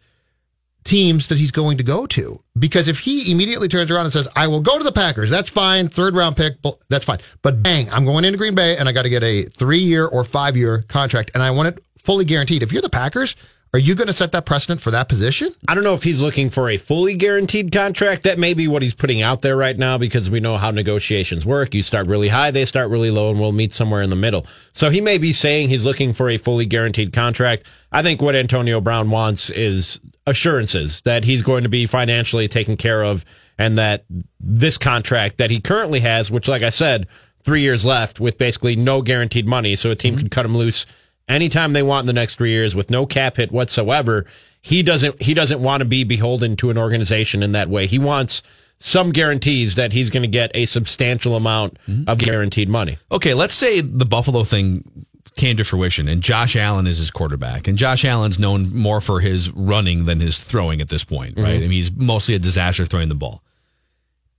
[0.84, 2.40] teams that he's going to go to?
[2.58, 5.50] Because if he immediately turns around and says, I will go to the Packers, that's
[5.50, 5.88] fine.
[5.88, 6.54] Third round pick,
[6.88, 7.18] that's fine.
[7.42, 10.06] But bang, I'm going into Green Bay and I got to get a three year
[10.06, 12.62] or five year contract and I want it fully guaranteed.
[12.62, 13.36] If you're the Packers,
[13.74, 15.50] are you going to set that precedent for that position?
[15.68, 18.22] I don't know if he's looking for a fully guaranteed contract.
[18.22, 21.44] That may be what he's putting out there right now because we know how negotiations
[21.44, 21.74] work.
[21.74, 24.46] You start really high, they start really low, and we'll meet somewhere in the middle.
[24.72, 27.64] So he may be saying he's looking for a fully guaranteed contract.
[27.92, 32.76] I think what Antonio Brown wants is assurances that he's going to be financially taken
[32.76, 33.24] care of
[33.58, 34.04] and that
[34.40, 37.06] this contract that he currently has, which, like I said,
[37.42, 40.22] three years left with basically no guaranteed money, so a team mm-hmm.
[40.22, 40.86] could cut him loose
[41.28, 44.26] anytime they want in the next three years with no cap hit whatsoever.
[44.60, 47.86] He doesn't he doesn't want to be beholden to an organization in that way.
[47.86, 48.42] He wants
[48.78, 52.14] some guarantees that he's going to get a substantial amount of mm-hmm.
[52.14, 52.98] guaranteed money.
[53.10, 55.06] Okay, let's say the Buffalo thing
[55.36, 57.66] came to fruition and Josh Allen is his quarterback.
[57.68, 61.44] And Josh Allen's known more for his running than his throwing at this point, mm-hmm.
[61.44, 61.56] right?
[61.56, 63.42] I mean, he's mostly a disaster throwing the ball.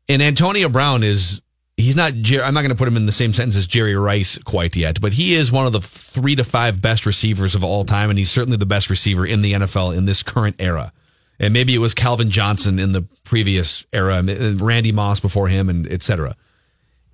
[0.07, 1.41] And Antonio Brown is
[1.79, 3.95] he's not Jer- I'm not going to put him in the same sentence as Jerry
[3.95, 7.63] Rice quite yet, but he is one of the 3 to 5 best receivers of
[7.63, 10.91] all time and he's certainly the best receiver in the NFL in this current era.
[11.39, 15.69] And maybe it was Calvin Johnson in the previous era, and Randy Moss before him
[15.69, 16.35] and et cetera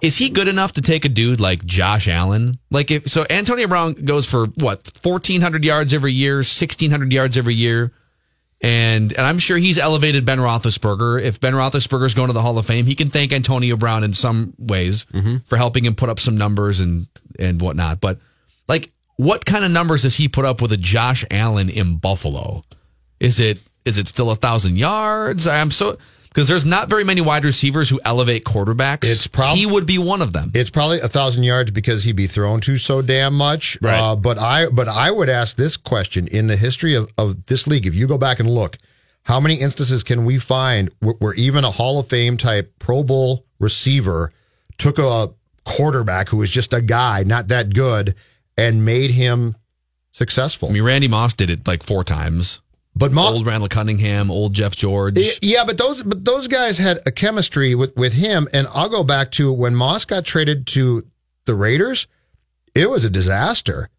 [0.01, 2.53] is he good enough to take a dude like Josh Allen?
[2.69, 7.11] Like if so, Antonio Brown goes for what fourteen hundred yards every year, sixteen hundred
[7.11, 7.91] yards every year,
[8.65, 11.21] and and I'm sure he's elevated Ben Roethlisberger.
[11.21, 14.11] If Ben Roethlisberger's going to the Hall of Fame, he can thank Antonio Brown in
[14.11, 15.37] some ways mm-hmm.
[15.45, 17.05] for helping him put up some numbers and
[17.37, 18.01] and whatnot.
[18.01, 18.17] But
[18.67, 22.63] like, what kind of numbers does he put up with a Josh Allen in Buffalo?
[23.19, 25.45] Is it is it still a thousand yards?
[25.45, 25.99] I'm so
[26.35, 29.05] because there's not very many wide receivers who elevate quarterbacks.
[29.05, 30.51] It's prob- he would be one of them.
[30.53, 33.77] It's probably a thousand yards because he'd be thrown to so damn much.
[33.81, 33.97] Right.
[33.97, 37.67] Uh, but I but I would ask this question in the history of, of this
[37.67, 37.85] league.
[37.85, 38.77] If you go back and look,
[39.23, 43.01] how many instances can we find where, where even a Hall of Fame type Pro
[43.01, 44.33] Bowl receiver
[44.77, 45.31] took a
[45.63, 48.13] quarterback who was just a guy, not that good,
[48.57, 49.55] and made him
[50.11, 50.67] successful?
[50.67, 52.59] I mean, Randy Moss did it like four times.
[52.95, 55.17] But Mo- Old Randall Cunningham, old Jeff George.
[55.41, 59.03] Yeah, but those but those guys had a chemistry with with him, and I'll go
[59.03, 61.05] back to when Moss got traded to
[61.45, 62.07] the Raiders.
[62.73, 63.89] It was a disaster,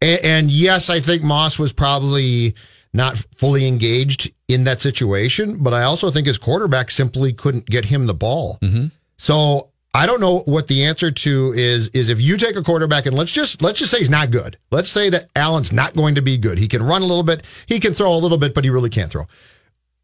[0.00, 2.54] and, and yes, I think Moss was probably
[2.92, 7.86] not fully engaged in that situation, but I also think his quarterback simply couldn't get
[7.86, 8.58] him the ball.
[8.60, 8.86] Mm-hmm.
[9.16, 11.88] So I don't know what the answer to is.
[11.88, 14.58] Is if you take a quarterback and let's just let's just say he's not good.
[14.70, 16.58] Let's say that Allen's not going to be good.
[16.58, 18.90] He can run a little bit, he can throw a little bit, but he really
[18.90, 19.26] can't throw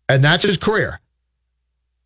[0.09, 1.01] and that's his career.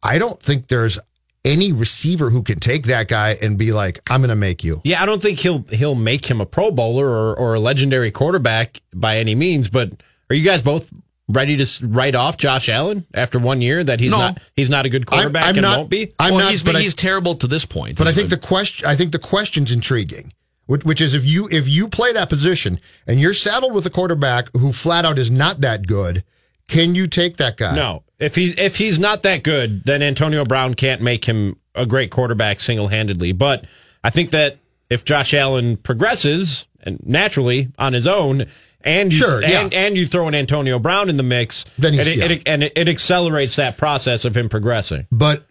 [0.03, 0.99] I don't think there's
[1.45, 4.81] any receiver who can take that guy and be like, I'm going to make you.
[4.85, 8.11] Yeah, I don't think he'll he'll make him a Pro Bowler or, or a legendary
[8.11, 9.71] quarterback by any means.
[9.71, 10.93] But are you guys both
[11.33, 14.19] ready to write off Josh Allen after one year that he's No.
[14.19, 16.13] not he's not a good quarterback I'm and not- won't be?
[16.19, 17.99] I'm well, not, he's but been, I- he's terrible to this point.
[17.99, 20.33] But I think the question, I think the question's intriguing.
[20.67, 23.91] which, which is if you if you play that position and you're saddled with a
[23.91, 26.23] quarterback who flat out is not that good,
[26.69, 27.75] can you take that guy?
[27.75, 28.05] No.
[28.19, 32.11] If he if he's not that good, then Antonio Brown can't make him a great
[32.11, 33.33] quarterback single handedly.
[33.33, 33.65] But
[34.05, 34.59] I think that
[34.89, 38.45] if Josh Allen progresses and naturally on his own,
[38.85, 39.61] and you, Sure, yeah.
[39.63, 42.37] and, and you throw an Antonio Brown in the mix, Then he's- and, it, yeah.
[42.37, 45.07] it- and it, it accelerates that process of him progressing.
[45.11, 45.47] But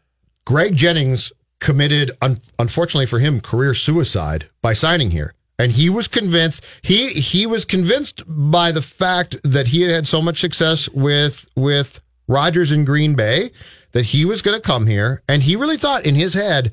[0.45, 5.33] Greg Jennings committed, un- unfortunately for him, career suicide by signing here.
[5.59, 10.07] And he was convinced he he was convinced by the fact that he had had
[10.07, 13.51] so much success with with Rodgers in Green Bay
[13.91, 16.71] that he was going to come here, and he really thought in his head,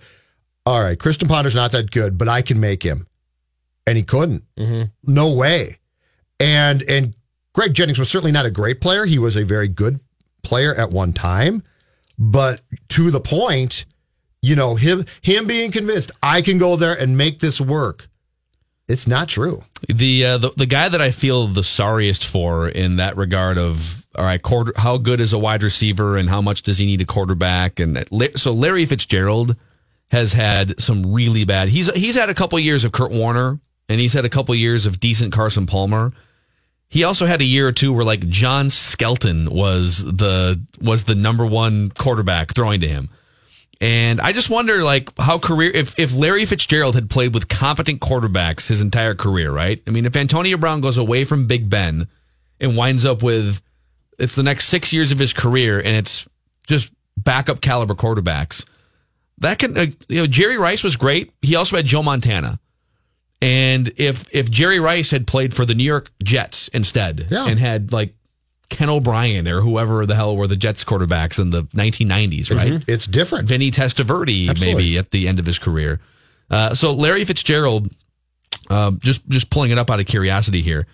[0.64, 3.06] "All right, Christian Ponder's not that good, but I can make him,"
[3.86, 4.44] and he couldn't.
[4.56, 4.84] Mm-hmm.
[5.12, 5.76] No way.
[6.41, 7.14] And and
[7.53, 9.05] Greg Jennings was certainly not a great player.
[9.05, 10.01] He was a very good
[10.43, 11.62] player at one time,
[12.18, 12.61] but
[12.91, 13.84] to the point,
[14.41, 18.09] you know, him him being convinced I can go there and make this work.
[18.86, 19.64] It's not true.
[19.89, 24.07] The, uh, the the guy that I feel the sorriest for in that regard of
[24.14, 27.01] all right, quarter, how good is a wide receiver and how much does he need
[27.01, 27.78] a quarterback?
[27.78, 28.05] And
[28.36, 29.57] so Larry Fitzgerald
[30.11, 31.68] has had some really bad.
[31.68, 34.86] He's he's had a couple years of Kurt Warner and he's had a couple years
[34.86, 36.12] of decent Carson Palmer.
[36.89, 41.14] He also had a year or two where like John Skelton was the was the
[41.14, 43.11] number one quarterback throwing to him.
[43.80, 48.01] And I just wonder, like, how career if if Larry Fitzgerald had played with competent
[48.01, 49.80] quarterbacks his entire career, right?
[49.86, 52.09] I mean, if Antonio Brown goes away from Big Ben
[52.59, 53.62] and winds up with
[54.18, 56.28] it's the next six years of his career, and it's
[56.66, 58.66] just backup caliber quarterbacks,
[59.39, 61.32] that can you know Jerry Rice was great.
[61.43, 62.59] He also had Joe Montana.
[63.41, 67.47] And if if Jerry Rice had played for the New York Jets instead Yeah.
[67.47, 68.14] and had like
[68.68, 72.82] Ken O'Brien or whoever the hell were the Jets quarterbacks in the 1990s, right?
[72.89, 73.49] It's different.
[73.49, 74.74] Vinny Testaverde Absolutely.
[74.74, 76.01] maybe at the end of his career.
[76.51, 77.91] Uh, so Larry Fitzgerald,
[78.70, 80.86] um, just just pulling it up out of curiosity here.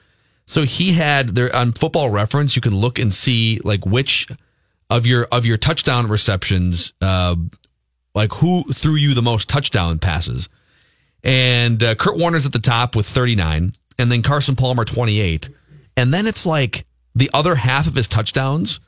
[0.47, 2.55] So he had there on Football Reference.
[2.55, 4.29] You can look and see like which
[4.91, 7.35] of your of your touchdown receptions, uh,
[8.15, 10.49] like who threw you the most touchdown passes.
[11.25, 15.49] And uh, Kurt Warner's at the top with 39, and then Carson Palmer 28,
[15.97, 18.81] and then it's like the other half of his touchdowns.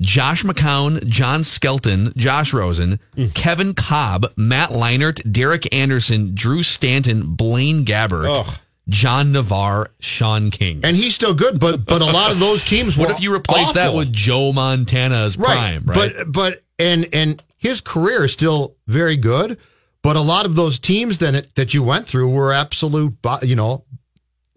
[0.00, 2.98] Josh McCown, John Skelton, Josh Rosen,
[3.34, 8.58] Kevin Kolb, Matt Leinart, Derek Anderson, Drew Stanton, Blaine Gabbert, Ugh.
[8.88, 10.80] John Navarre, Shaun King.
[10.82, 12.96] And he's still good, but but a lot of those teams.
[12.98, 16.12] what if you replace that with Joe Montana's prime, right?
[16.16, 19.58] But but and and his career is still very good.
[20.04, 23.56] But a lot of those teams then that, that you went through were absolute, you
[23.56, 23.84] know,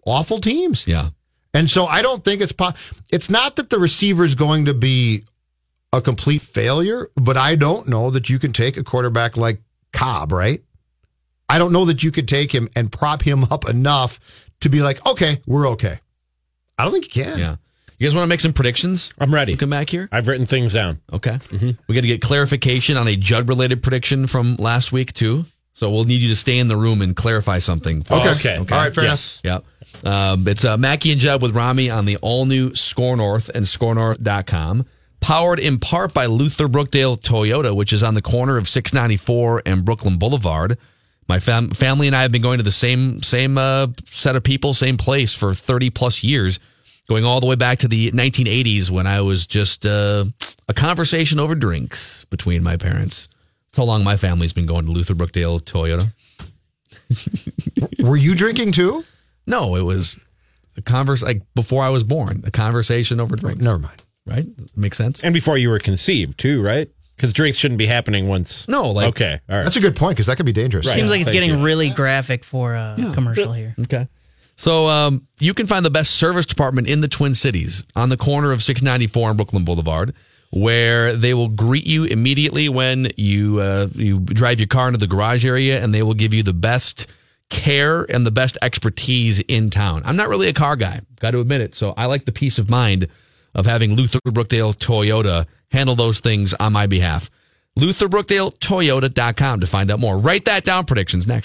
[0.06, 0.86] awful teams.
[0.86, 1.08] yeah.
[1.54, 2.74] And so I don't think it's po-
[3.10, 5.24] it's not that the receiver is going to be
[5.90, 9.62] a complete failure, but I don't know that you can take a quarterback like
[9.94, 10.62] Kolb, right?
[11.48, 14.20] I don't know that you could take him and prop him up enough
[14.60, 15.98] to be like, okay, we're okay.
[16.76, 17.38] I don't think you can.
[17.38, 17.56] Yeah.
[17.98, 19.12] You guys want to make some predictions?
[19.18, 19.56] I'm ready.
[19.56, 20.08] Come back here.
[20.12, 21.00] I've written things down.
[21.12, 21.38] Okay.
[21.88, 25.44] We got to get clarification on a Judd related prediction from last week, too.
[25.72, 28.02] So we'll need you to stay in the room and clarify something.
[28.02, 28.28] for Okay.
[28.28, 28.38] us.
[28.44, 28.56] Okay.
[28.56, 29.40] All right, fair Yes.
[29.44, 29.64] Yep.
[30.04, 33.64] Um, it's uh, Mackey and Judd with Rami on the all new SKOR North and
[33.66, 34.86] skornorth.com.
[35.20, 39.84] Powered in part by Luther Brookdale Toyota, which is on the corner of 694 and
[39.84, 40.78] Brooklyn Boulevard.
[41.28, 44.44] My fam- family and I have been going to the same same uh, set of
[44.44, 46.60] people, same place for 30 plus years,
[47.08, 50.26] going all the way back to the 1980s when I was just uh,
[50.68, 53.28] a conversation over drinks between my parents.
[53.66, 56.12] That's how long my family's been going to Luther Brookdale Toyota.
[58.06, 59.04] Were you drinking too?
[59.46, 60.18] No, it was
[60.76, 63.64] a converse like before I was born, a conversation over drinks.
[63.64, 64.02] Never mind.
[64.26, 64.46] Right?
[64.76, 65.24] Makes sense?
[65.24, 66.90] And before you were conceived, too, right?
[67.16, 68.68] Because drinks shouldn't be happening once.
[68.68, 69.64] No, like okay, all right.
[69.64, 70.86] That's a good point because that could be dangerous.
[70.86, 70.94] Right.
[70.94, 71.64] Seems like it's Thank getting you.
[71.64, 73.74] really graphic for a commercial here.
[73.80, 74.06] Okay.
[74.58, 78.16] So um, you can find the best service department in the Twin Cities on the
[78.16, 80.14] corner of 694 and Brooklyn Boulevard,
[80.50, 85.06] where they will greet you immediately when you uh, you drive your car into the
[85.06, 87.06] garage area, and they will give you the best
[87.50, 90.02] care and the best expertise in town.
[90.04, 91.76] I'm not really a car guy, got to admit it.
[91.76, 93.06] So I like the peace of mind
[93.54, 97.30] of having Luther Brookdale Toyota handle those things on my behalf.
[97.78, 100.18] LutherBrookdaleToyota.com to find out more.
[100.18, 100.84] Write that down.
[100.84, 101.36] Predictions next.